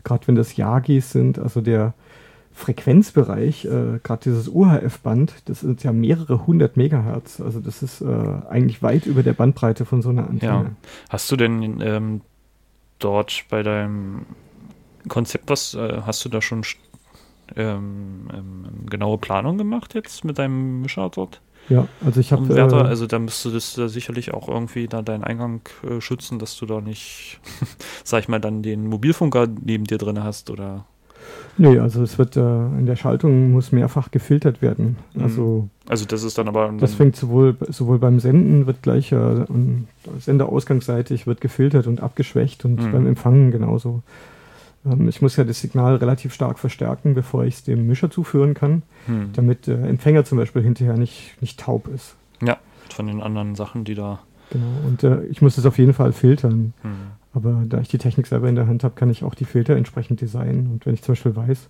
gerade 0.05 0.29
wenn 0.29 0.35
das 0.35 0.57
Yagis 0.57 1.11
sind, 1.11 1.38
also 1.38 1.62
der 1.62 1.94
Frequenzbereich, 2.55 3.65
äh, 3.65 3.99
gerade 4.03 4.23
dieses 4.25 4.49
UHF-Band, 4.49 5.35
das 5.47 5.61
sind 5.61 5.83
ja 5.83 5.93
mehrere 5.93 6.47
hundert 6.47 6.77
Megahertz. 6.77 7.41
Also 7.41 7.61
das 7.61 7.83
ist 7.83 8.01
äh, 8.03 8.07
eigentlich 8.49 8.83
weit 8.83 9.07
über 9.07 9.23
der 9.23 9.33
Bandbreite 9.33 9.85
von 9.85 10.03
so 10.03 10.11
einer 10.11 10.29
Antenne. 10.29 10.65
Ja. 10.65 10.71
Hast 11.09 11.31
du 11.31 11.37
denn 11.37 11.81
ähm, 11.81 12.21
dort 12.99 13.45
bei 13.49 13.62
deinem 13.62 14.27
Konzept 15.09 15.51
was, 15.51 15.75
äh, 15.75 16.03
hast 16.05 16.25
du 16.25 16.29
da 16.29 16.41
schon 16.43 16.62
ähm, 17.57 18.29
ähm, 18.33 18.87
genaue 18.88 19.19
Planung 19.19 19.59
gemacht 19.59 19.95
jetzt 19.95 20.25
mit 20.25 20.38
deinem 20.38 20.83
Mischer 20.83 21.11
dort? 21.11 21.41
Ja, 21.69 21.87
also 22.05 22.21
ich 22.21 22.33
habe. 22.33 22.55
Äh, 22.55 22.61
also 22.61 23.07
da 23.07 23.19
müsste 23.19 23.51
das 23.51 23.75
da 23.75 23.88
sicherlich 23.88 24.35
auch 24.35 24.49
irgendwie 24.49 24.88
da 24.88 25.03
deinen 25.03 25.25
Eingang 25.25 25.61
äh, 25.88 26.01
schützen, 26.01 26.38
dass 26.38 26.57
du 26.57 26.67
da 26.67 26.81
nicht, 26.81 27.41
sag 28.05 28.21
ich 28.21 28.29
mal, 28.29 28.41
dann 28.41 28.62
den 28.62 28.87
Mobilfunker 28.87 29.47
neben 29.47 29.85
dir 29.85 29.99
drin 29.99 30.23
hast 30.23 30.51
oder. 30.51 30.87
Nee, 31.58 31.78
also 31.78 32.02
es 32.02 32.18
wird 32.18 32.37
äh, 32.37 32.40
in 32.40 32.87
der 32.87 32.96
Schaltung 32.96 33.52
muss 33.52 33.72
mehrfach 33.72 34.11
gefiltert 34.11 34.62
werden. 34.62 34.96
Mhm. 35.14 35.22
Also, 35.22 35.68
also 35.87 36.04
das 36.06 36.22
ist 36.22 36.38
dann 36.38 36.48
aber. 36.48 36.66
Dann 36.66 36.78
das 36.78 36.94
fängt 36.94 37.16
sowohl, 37.16 37.56
sowohl 37.68 37.98
beim 37.98 38.20
Senden 38.20 38.66
wird 38.66 38.82
gleich 38.82 39.12
äh, 39.12 39.44
senderausgangsseitig 40.18 41.26
wird 41.26 41.40
gefiltert 41.40 41.87
und 41.87 42.02
abgeschwächt 42.02 42.64
und 42.64 42.82
mhm. 42.82 42.92
beim 42.92 43.06
Empfangen 43.06 43.50
genauso. 43.50 44.02
Ähm, 44.87 45.08
ich 45.08 45.20
muss 45.20 45.37
ja 45.37 45.44
das 45.44 45.61
Signal 45.61 45.96
relativ 45.96 46.32
stark 46.32 46.58
verstärken, 46.58 47.14
bevor 47.14 47.44
ich 47.44 47.54
es 47.54 47.64
dem 47.64 47.87
Mischer 47.87 48.11
zuführen 48.11 48.54
kann, 48.54 48.82
mhm. 49.06 49.30
damit 49.35 49.66
der 49.66 49.82
Empfänger 49.85 50.24
zum 50.24 50.38
Beispiel 50.38 50.62
hinterher 50.62 50.96
nicht, 50.96 51.37
nicht 51.40 51.61
taub 51.61 51.88
ist. 51.88 52.16
Ja, 52.42 52.58
von 52.90 53.06
den 53.06 53.22
anderen 53.22 53.54
Sachen, 53.54 53.85
die 53.85 53.94
da. 53.94 54.20
Genau, 54.50 54.87
und 54.87 55.02
äh, 55.02 55.24
ich 55.26 55.42
muss 55.42 55.58
es 55.58 55.66
auf 55.66 55.78
jeden 55.78 55.94
Fall 55.94 56.12
filtern. 56.12 56.72
Mhm. 56.82 57.21
Aber 57.35 57.62
da 57.66 57.81
ich 57.81 57.88
die 57.88 57.99
Technik 57.99 58.27
selber 58.27 58.49
in 58.49 58.57
der 58.57 58.66
Hand 58.66 58.85
habe, 58.85 58.95
kann 58.95 59.11
ich 59.11 59.25
auch 59.25 59.35
die 59.35 59.45
Filter 59.47 59.75
entsprechend 59.77 60.21
designen. 60.21 60.66
Und 60.71 60.85
wenn 60.87 60.95
ich 60.95 61.03
zum 61.03 61.12
Beispiel 61.14 61.35
weiß, 61.35 61.68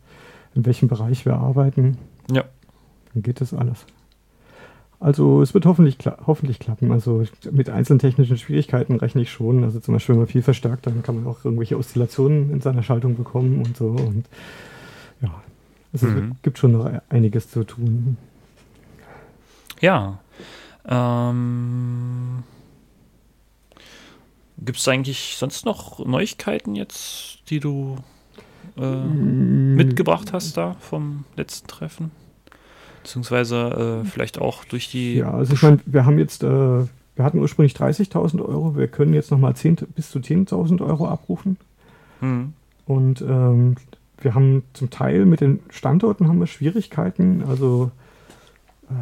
in 0.54 0.66
welchem 0.66 0.88
Bereich 0.88 1.24
wir 1.24 1.34
arbeiten, 1.36 1.96
ja. 2.30 2.44
dann 3.14 3.22
geht 3.22 3.40
das 3.40 3.54
alles. 3.54 3.86
Also 4.98 5.42
es 5.42 5.52
wird 5.54 5.66
hoffentlich, 5.66 5.98
kla 5.98 6.16
hoffentlich 6.26 6.58
klappen. 6.60 6.92
Also 6.92 7.24
mit 7.50 7.70
einzelnen 7.70 7.98
technischen 7.98 8.38
Schwierigkeiten 8.38 8.96
rechne 8.96 9.22
ich 9.22 9.30
schon. 9.32 9.64
Also 9.64 9.80
zum 9.80 9.94
Beispiel, 9.94 10.14
wenn 10.14 10.20
man 10.20 10.28
viel 10.28 10.42
verstärkt, 10.42 10.86
dann 10.86 11.02
kann 11.02 11.16
man 11.16 11.26
auch 11.26 11.44
irgendwelche 11.44 11.76
Oszillationen 11.76 12.50
in 12.52 12.60
seiner 12.60 12.82
Schaltung 12.84 13.16
bekommen 13.16 13.62
und 13.64 13.76
so. 13.76 13.86
Und 13.86 14.26
ja, 15.20 15.30
Also 15.92 16.06
es 16.06 16.14
Mhm. 16.14 16.32
gibt 16.42 16.58
schon 16.58 16.72
noch 16.72 16.88
einiges 17.08 17.50
zu 17.50 17.64
tun. 17.64 18.16
Ja. 19.80 20.18
Ähm, 20.86 22.42
Gibt 24.64 24.78
es 24.78 24.88
eigentlich 24.88 25.36
sonst 25.38 25.64
noch 25.64 26.04
Neuigkeiten 26.04 26.74
jetzt, 26.74 27.38
die 27.48 27.60
du 27.60 27.96
äh, 28.76 28.80
Mm, 28.80 29.74
mitgebracht 29.74 30.32
hast 30.32 30.56
da 30.56 30.76
vom 30.80 31.24
letzten 31.36 31.68
Treffen? 31.68 32.10
Beziehungsweise 33.02 34.02
äh, 34.02 34.08
vielleicht 34.08 34.40
auch 34.40 34.64
durch 34.64 34.90
die. 34.90 35.16
Ja, 35.16 35.32
also 35.32 35.54
ich 35.54 35.62
meine, 35.62 35.80
wir 35.86 36.06
haben 36.06 36.18
jetzt, 36.18 36.42
äh, 36.42 36.46
wir 36.46 37.24
hatten 37.24 37.38
ursprünglich 37.38 37.74
30.000 37.74 38.40
Euro, 38.40 38.76
wir 38.76 38.88
können 38.88 39.12
jetzt 39.12 39.30
nochmal 39.30 39.56
10, 39.56 39.76
bis 39.94 40.10
zu 40.10 40.20
10.000 40.20 40.80
Euro 40.86 41.08
abrufen. 41.08 41.56
Hm. 42.20 42.52
Und 42.86 43.20
ähm, 43.22 43.76
wir 44.20 44.34
haben 44.34 44.62
zum 44.72 44.90
Teil 44.90 45.24
mit 45.24 45.40
den 45.40 45.60
Standorten 45.70 46.28
haben 46.28 46.38
wir 46.38 46.46
Schwierigkeiten. 46.46 47.42
Also 47.46 47.90
äh, 48.88 48.94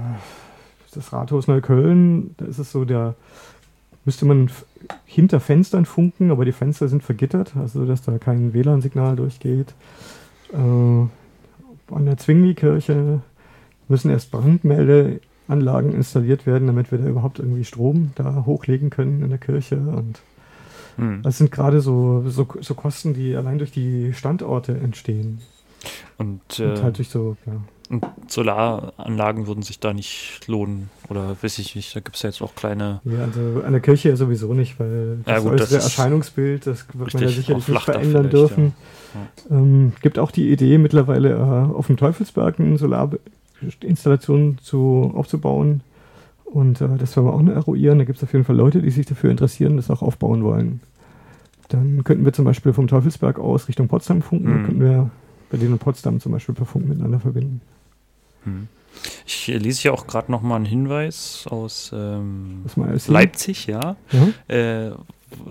das 0.94 1.12
Rathaus 1.12 1.46
Neukölln, 1.46 2.34
da 2.38 2.46
ist 2.46 2.58
es 2.58 2.72
so, 2.72 2.84
da 2.84 3.14
müsste 4.04 4.24
man 4.24 4.50
hinter 5.04 5.40
Fenstern 5.40 5.84
funken, 5.84 6.30
aber 6.30 6.44
die 6.44 6.52
Fenster 6.52 6.88
sind 6.88 7.02
vergittert, 7.02 7.56
also 7.56 7.84
dass 7.84 8.02
da 8.02 8.18
kein 8.18 8.54
WLAN-Signal 8.54 9.16
durchgeht. 9.16 9.74
Äh, 10.52 10.56
an 10.56 12.06
der 12.06 12.16
Zwingli-Kirche 12.16 13.20
müssen 13.88 14.10
erst 14.10 14.30
Brandmeldeanlagen 14.30 15.92
installiert 15.92 16.46
werden, 16.46 16.66
damit 16.66 16.92
wir 16.92 16.98
da 16.98 17.06
überhaupt 17.06 17.38
irgendwie 17.38 17.64
Strom 17.64 18.12
da 18.14 18.44
hochlegen 18.46 18.90
können 18.90 19.22
in 19.22 19.30
der 19.30 19.38
Kirche 19.38 19.76
und 19.76 20.20
Hm. 20.96 21.22
das 21.22 21.38
sind 21.38 21.50
gerade 21.50 21.80
so, 21.80 22.22
so, 22.28 22.46
so 22.60 22.74
Kosten, 22.74 23.14
die 23.14 23.34
allein 23.34 23.58
durch 23.58 23.72
die 23.72 24.12
Standorte 24.12 24.76
entstehen. 24.76 25.40
Und, 26.18 26.60
Und 26.60 26.60
äh, 26.60 26.82
halt 26.82 26.98
durch 26.98 27.08
so, 27.08 27.36
ja. 27.46 27.52
Und 27.90 28.04
Solaranlagen 28.28 29.46
würden 29.46 29.62
sich 29.62 29.80
da 29.80 29.92
nicht 29.92 30.40
lohnen. 30.46 30.88
Oder 31.08 31.36
weiß 31.42 31.58
ich 31.58 31.74
nicht, 31.76 31.94
da 31.94 32.00
gibt 32.00 32.16
es 32.16 32.22
ja 32.22 32.30
jetzt 32.30 32.40
auch 32.40 32.54
kleine. 32.54 33.00
ja. 33.04 33.24
Also 33.24 33.62
an 33.66 33.72
der 33.72 33.80
Kirche 33.80 34.08
ja 34.10 34.16
sowieso 34.16 34.54
nicht, 34.54 34.78
weil 34.80 35.18
Ja, 35.26 35.34
das 35.34 35.42
gut, 35.44 35.52
äußere 35.54 35.74
das 35.74 35.84
Erscheinungsbild, 35.84 36.66
das 36.66 36.86
wird 36.94 37.12
man 37.14 37.22
ja 37.24 37.28
sicherlich 37.28 37.66
nicht 37.68 37.82
verändern 37.82 38.30
dürfen. 38.30 38.72
Ähm, 39.50 39.92
gibt 40.02 40.18
auch 40.20 40.30
die 40.30 40.50
Idee, 40.52 40.78
mittlerweile 40.78 41.30
äh, 41.30 41.74
auf 41.74 41.88
dem 41.88 41.96
Teufelsberg 41.96 42.60
eine 42.60 42.78
Solarinstallation 42.78 44.58
zu, 44.62 45.12
aufzubauen. 45.14 45.82
Und 46.44 46.80
äh, 46.80 46.88
das 46.98 47.16
werden 47.16 47.26
wir 47.26 47.32
auch 47.34 47.42
noch 47.42 47.54
eruieren. 47.54 47.98
Da 47.98 48.04
gibt 48.04 48.18
es 48.18 48.22
auf 48.24 48.32
jeden 48.32 48.44
Fall 48.44 48.56
Leute, 48.56 48.82
die 48.82 48.90
sich 48.90 49.06
dafür 49.06 49.30
interessieren, 49.30 49.76
das 49.76 49.90
auch 49.90 50.02
aufbauen 50.02 50.42
wollen. 50.44 50.80
Dann 51.68 52.02
könnten 52.04 52.24
wir 52.24 52.32
zum 52.32 52.44
Beispiel 52.44 52.72
vom 52.72 52.88
Teufelsberg 52.88 53.38
aus 53.38 53.68
Richtung 53.68 53.88
Potsdam 53.88 54.22
funken. 54.22 54.46
Dann 54.48 54.62
Mhm. 54.62 54.66
könnten 54.66 54.80
wir 54.80 55.10
Berlin 55.50 55.72
und 55.72 55.78
Potsdam 55.78 56.20
zum 56.20 56.32
Beispiel 56.32 56.54
per 56.54 56.66
Funk 56.66 56.88
miteinander 56.88 57.20
verbinden. 57.20 57.60
Hm. 58.44 58.68
Ich 59.26 59.46
lese 59.46 59.82
hier 59.82 59.94
auch 59.94 60.06
gerade 60.06 60.30
noch 60.30 60.42
mal 60.42 60.56
einen 60.56 60.64
Hinweis 60.64 61.46
aus 61.48 61.90
ähm. 61.94 62.64
Leipzig, 63.06 63.66
ja. 63.66 63.96
Ja? 64.10 64.54
Äh, 64.54 64.92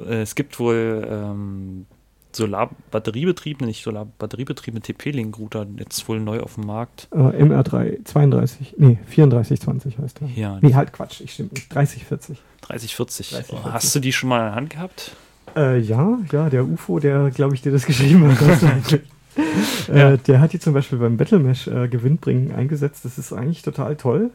es 0.10 0.36
gibt 0.36 0.60
wohl 0.60 1.08
ähm, 1.10 1.86
Solar-Batteriebetriebene, 2.32 3.68
nicht 3.68 3.84
Solar-Batteriebetriebene 3.84 4.82
TP-Link-Router 4.82 5.66
jetzt 5.78 6.08
wohl 6.08 6.20
neu 6.20 6.42
auf 6.42 6.56
dem 6.56 6.66
Markt. 6.66 7.08
Äh, 7.12 7.18
MR3 7.18 8.06
32, 8.06 8.76
nee, 8.78 9.00
3420 9.16 9.98
heißt 9.98 10.22
er. 10.22 10.28
Ja, 10.36 10.60
Nee, 10.62 10.74
halt 10.76 10.94
Quatsch, 10.94 11.22
ich 11.22 11.34
stimme 11.34 11.50
nicht. 11.54 11.74
3040. 11.74 12.38
3040. 12.62 13.30
3040. 13.30 13.74
Hast 13.74 13.96
du 13.96 14.00
die 14.00 14.14
schon 14.14 14.30
mal 14.30 14.40
in 14.40 14.46
der 14.46 14.56
Hand 14.56 14.70
gehabt? 14.72 15.16
Äh, 15.56 15.80
ja, 15.80 16.20
ja, 16.32 16.50
der 16.50 16.66
UFO, 16.66 17.00
der, 17.00 17.32
glaube 17.32 17.56
ich, 17.56 17.62
dir 17.62 17.72
das 17.72 17.86
geschrieben 17.86 18.30
hat. 18.30 19.00
eigentlich. 19.40 19.88
Ja. 19.88 20.12
äh, 20.14 20.18
der 20.18 20.40
hat 20.42 20.54
die 20.54 20.60
zum 20.60 20.74
Beispiel 20.74 20.98
beim 21.00 21.18
Battlemesh 21.18 21.68
äh, 21.68 21.88
Gewinnbringen 21.88 22.52
eingesetzt. 22.54 23.06
Das 23.06 23.18
ist 23.18 23.34
eigentlich 23.34 23.62
total 23.62 23.96
toll. 23.96 24.32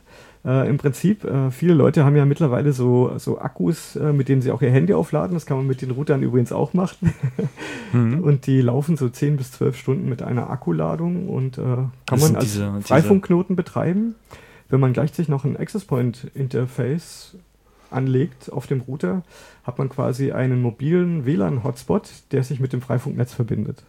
Äh, 0.47 0.69
Im 0.69 0.77
Prinzip, 0.77 1.25
äh, 1.25 1.51
viele 1.51 1.73
Leute 1.75 2.05
haben 2.05 2.17
ja 2.17 2.27
mittlerweile 2.27 2.73
so, 2.75 3.13
so 3.17 3.39
Akkus, 3.41 3.97
äh, 3.97 4.13
mit 4.13 4.29
denen 4.29 4.43
sie 4.43 4.51
auch 4.51 4.61
ihr 4.61 4.71
Handy 4.71 4.93
aufladen. 4.93 5.33
Das 5.35 5.47
kann 5.47 5.57
man 5.57 5.67
mit 5.67 5.81
den 5.81 5.91
Routern 5.91 6.23
übrigens 6.23 6.53
auch 6.53 6.73
machen. 6.75 7.13
Mhm. 7.93 8.25
Und 8.25 8.49
die 8.49 8.61
laufen 8.61 8.97
so 8.97 9.09
10 9.09 9.37
bis 9.37 9.53
12 9.53 9.77
Stunden 9.77 10.09
mit 10.09 10.21
einer 10.21 10.51
Akkuladung 10.51 11.29
und 11.29 11.59
äh, 11.59 11.63
kann 11.63 11.91
Das 12.07 12.23
man 12.23 12.35
als 12.35 12.45
diese- 12.47 12.73
diese- 12.79 12.89
Freifunkknoten 12.89 13.55
betreiben. 13.55 14.17
Wenn 14.69 14.81
man 14.81 14.93
gleichzeitig 14.93 15.29
noch 15.29 15.45
ein 15.45 15.57
Access 15.57 15.85
Point 15.85 16.27
Interface 16.35 17.37
anlegt 17.93 18.51
auf 18.53 18.67
dem 18.67 18.81
Router, 18.81 19.23
hat 19.63 19.79
man 19.79 19.89
quasi 19.91 20.33
einen 20.33 20.61
mobilen 20.61 21.25
WLAN-Hotspot, 21.25 22.11
der 22.33 22.43
sich 22.43 22.59
mit 22.59 22.73
dem 22.73 22.83
Freifunknetz 22.83 23.33
verbindet. 23.33 23.85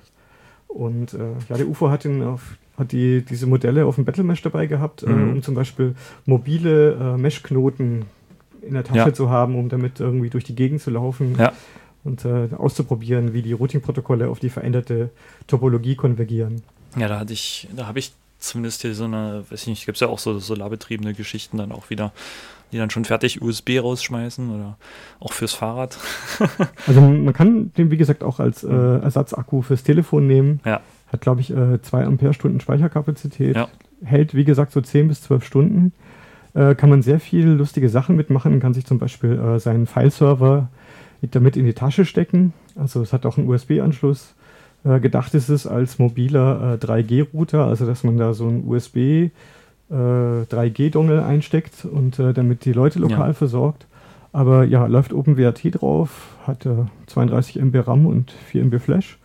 Und 0.76 1.14
äh, 1.14 1.18
ja, 1.50 1.56
der 1.58 1.68
UFO 1.70 1.90
hat, 1.90 2.04
den 2.04 2.22
auf, 2.22 2.58
hat 2.78 2.92
die, 2.92 3.22
diese 3.24 3.48
Modelle 3.48 3.86
auf 3.86 3.96
dem 3.96 4.04
Battlemesh 4.04 4.42
dabei 4.42 4.66
gehabt, 4.66 5.04
äh, 5.04 5.10
Mhm. 5.10 5.30
um 5.34 5.42
zum 5.42 5.56
Beispiel 5.56 5.96
mobile 6.26 6.94
äh, 7.16 7.18
Mesh-Knoten 7.18 8.04
in 8.62 8.74
der 8.74 8.84
Tasche 8.84 8.98
Ja. 9.10 9.14
zu 9.14 9.30
haben, 9.30 9.56
um 9.56 9.70
damit 9.70 10.02
irgendwie 10.02 10.30
durch 10.30 10.44
die 10.44 10.54
Gegend 10.56 10.82
zu 10.82 10.92
laufen 10.92 11.36
Ja. 11.40 11.54
und 12.04 12.26
äh, 12.26 12.50
auszuprobieren, 12.58 13.32
wie 13.34 13.42
die 13.42 13.54
Routing-Protokolle 13.54 14.28
auf 14.30 14.40
die 14.40 14.50
veränderte 14.50 15.12
Topologie 15.48 15.96
konvergieren. 15.96 16.62
Ja, 16.98 17.08
da 17.08 17.20
hatte 17.20 17.32
ich, 17.34 17.70
da 17.76 17.88
habe 17.88 18.00
ich 18.00 18.12
zumindest 18.40 18.82
hier 18.82 18.94
so 18.96 19.06
eine, 19.06 19.46
weiß 19.50 19.62
ich 19.62 19.68
nicht, 19.68 19.86
gibt 19.86 19.96
es 19.96 20.02
ja 20.02 20.08
auch 20.10 20.20
so 20.20 20.40
solarbetriebene 20.40 21.14
Geschichten 21.14 21.58
dann 21.58 21.72
auch 21.72 21.90
wieder, 21.90 22.12
die 22.76 22.80
dann 22.80 22.90
schon 22.90 23.06
fertig 23.06 23.42
USB 23.42 23.80
rausschmeißen 23.82 24.54
oder 24.54 24.78
auch 25.20 25.32
fürs 25.34 25.54
Fahrrad. 25.54 25.98
Also 26.88 27.02
man 27.02 27.34
kann 27.34 27.72
den, 27.74 27.90
wie 27.90 27.98
gesagt, 27.98 28.24
auch 28.24 28.40
als 28.40 28.64
äh, 28.64 28.70
Ersatzakku 28.70 29.62
fürs 29.62 29.84
Telefon 29.84 30.28
nehmen. 30.28 30.60
Ja. 30.66 30.82
Hat, 31.08 31.22
glaube 31.22 31.42
ich, 31.42 31.52
äh, 31.52 31.82
2 31.82 32.06
Ampere-Stunden 32.06 32.60
Speicherkapazität. 32.60 33.56
Ja. 33.56 33.70
Hält, 34.04 34.36
wie 34.36 34.44
gesagt, 34.44 34.74
so 34.74 34.82
10 34.82 35.08
bis 35.08 35.22
12 35.22 35.46
Stunden. 35.46 35.94
Äh, 36.54 36.76
kann 36.76 36.90
man 36.90 37.02
sehr 37.02 37.20
viel 37.20 37.48
lustige 37.48 37.90
Sachen 37.90 38.16
mitmachen. 38.16 38.60
Kann 38.60 38.74
sich 38.74 38.86
zum 38.86 39.00
Beispiel 39.00 39.40
äh, 39.40 39.60
seinen 39.60 39.88
Fileserver 39.88 40.70
damit 41.22 41.58
in 41.58 41.66
die 41.66 41.74
Tasche 41.74 42.06
stecken. 42.06 42.54
Also 42.76 43.02
es 43.02 43.14
hat 43.14 43.26
auch 43.26 43.38
einen 43.38 43.48
USB-Anschluss. 43.48 44.36
Äh, 44.84 45.00
gedacht 45.00 45.34
ist 45.34 45.50
es 45.50 45.66
als 45.66 45.98
mobiler 45.98 46.78
äh, 46.82 46.86
3G-Router, 46.86 47.66
also 47.66 47.86
dass 47.86 48.04
man 48.04 48.18
da 48.18 48.34
so 48.34 48.48
einen 48.48 48.68
USB 48.68 49.32
äh, 49.90 49.94
3G-Dongle 49.94 51.24
einsteckt 51.24 51.86
und 51.86 52.20
äh, 52.20 52.34
damit 52.34 52.66
die 52.66 52.74
Leute 52.74 53.00
lokal 53.00 53.30
Ja. 53.30 53.34
versorgt. 53.34 53.86
Aber 54.34 54.66
ja, 54.66 54.86
läuft 54.88 55.14
OpenWRT 55.14 55.82
drauf, 55.82 56.10
hat 56.46 56.66
äh, 56.66 56.86
32 57.08 57.58
MB 57.58 57.88
RAM 57.88 58.06
und 58.06 58.32
4 58.32 58.64
MB 58.64 58.80
Flash. 58.82 59.18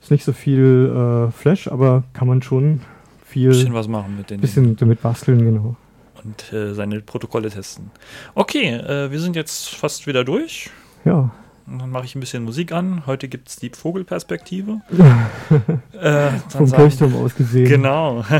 Ist 0.00 0.10
nicht 0.10 0.24
so 0.24 0.32
viel 0.32 1.26
äh, 1.28 1.32
Flash, 1.32 1.66
aber 1.68 2.04
kann 2.12 2.28
man 2.28 2.42
schon 2.42 2.80
viel 3.24 3.48
bisschen 3.48 3.74
was 3.74 3.88
machen 3.88 4.16
mit 4.16 4.30
den 4.30 4.40
bisschen 4.40 4.76
damit 4.76 5.02
basteln, 5.02 5.38
genau. 5.44 5.76
und 6.22 6.52
äh, 6.52 6.72
seine 6.74 7.00
Protokolle 7.00 7.50
testen. 7.50 7.90
Okay, 8.34 8.74
äh, 8.74 9.10
wir 9.10 9.18
sind 9.18 9.34
jetzt 9.34 9.74
fast 9.74 10.06
wieder 10.06 10.22
durch. 10.24 10.70
Ja, 11.04 11.30
Und 11.66 11.78
dann 11.80 11.90
mache 11.90 12.04
ich 12.04 12.14
ein 12.14 12.20
bisschen 12.20 12.44
Musik 12.44 12.70
an. 12.72 13.06
Heute 13.06 13.26
gibt 13.28 13.48
es 13.48 13.56
die 13.56 13.70
Vogelperspektive. 13.70 14.82
äh, 16.00 16.30
vom 16.50 16.70
Kirchturm 16.70 17.16
aus 17.16 17.34
gesehen. 17.34 17.66
Genau. 17.68 18.24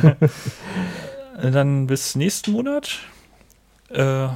Dann 1.37 1.87
bis 1.87 2.15
nächsten 2.15 2.53
Monat. 2.53 3.01
Äh, 3.91 4.29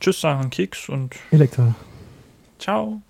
tschüss, 0.00 0.20
sagen 0.20 0.50
Keks 0.50 0.88
und 0.88 1.14
Elektra. 1.30 1.74
ciao. 2.58 3.00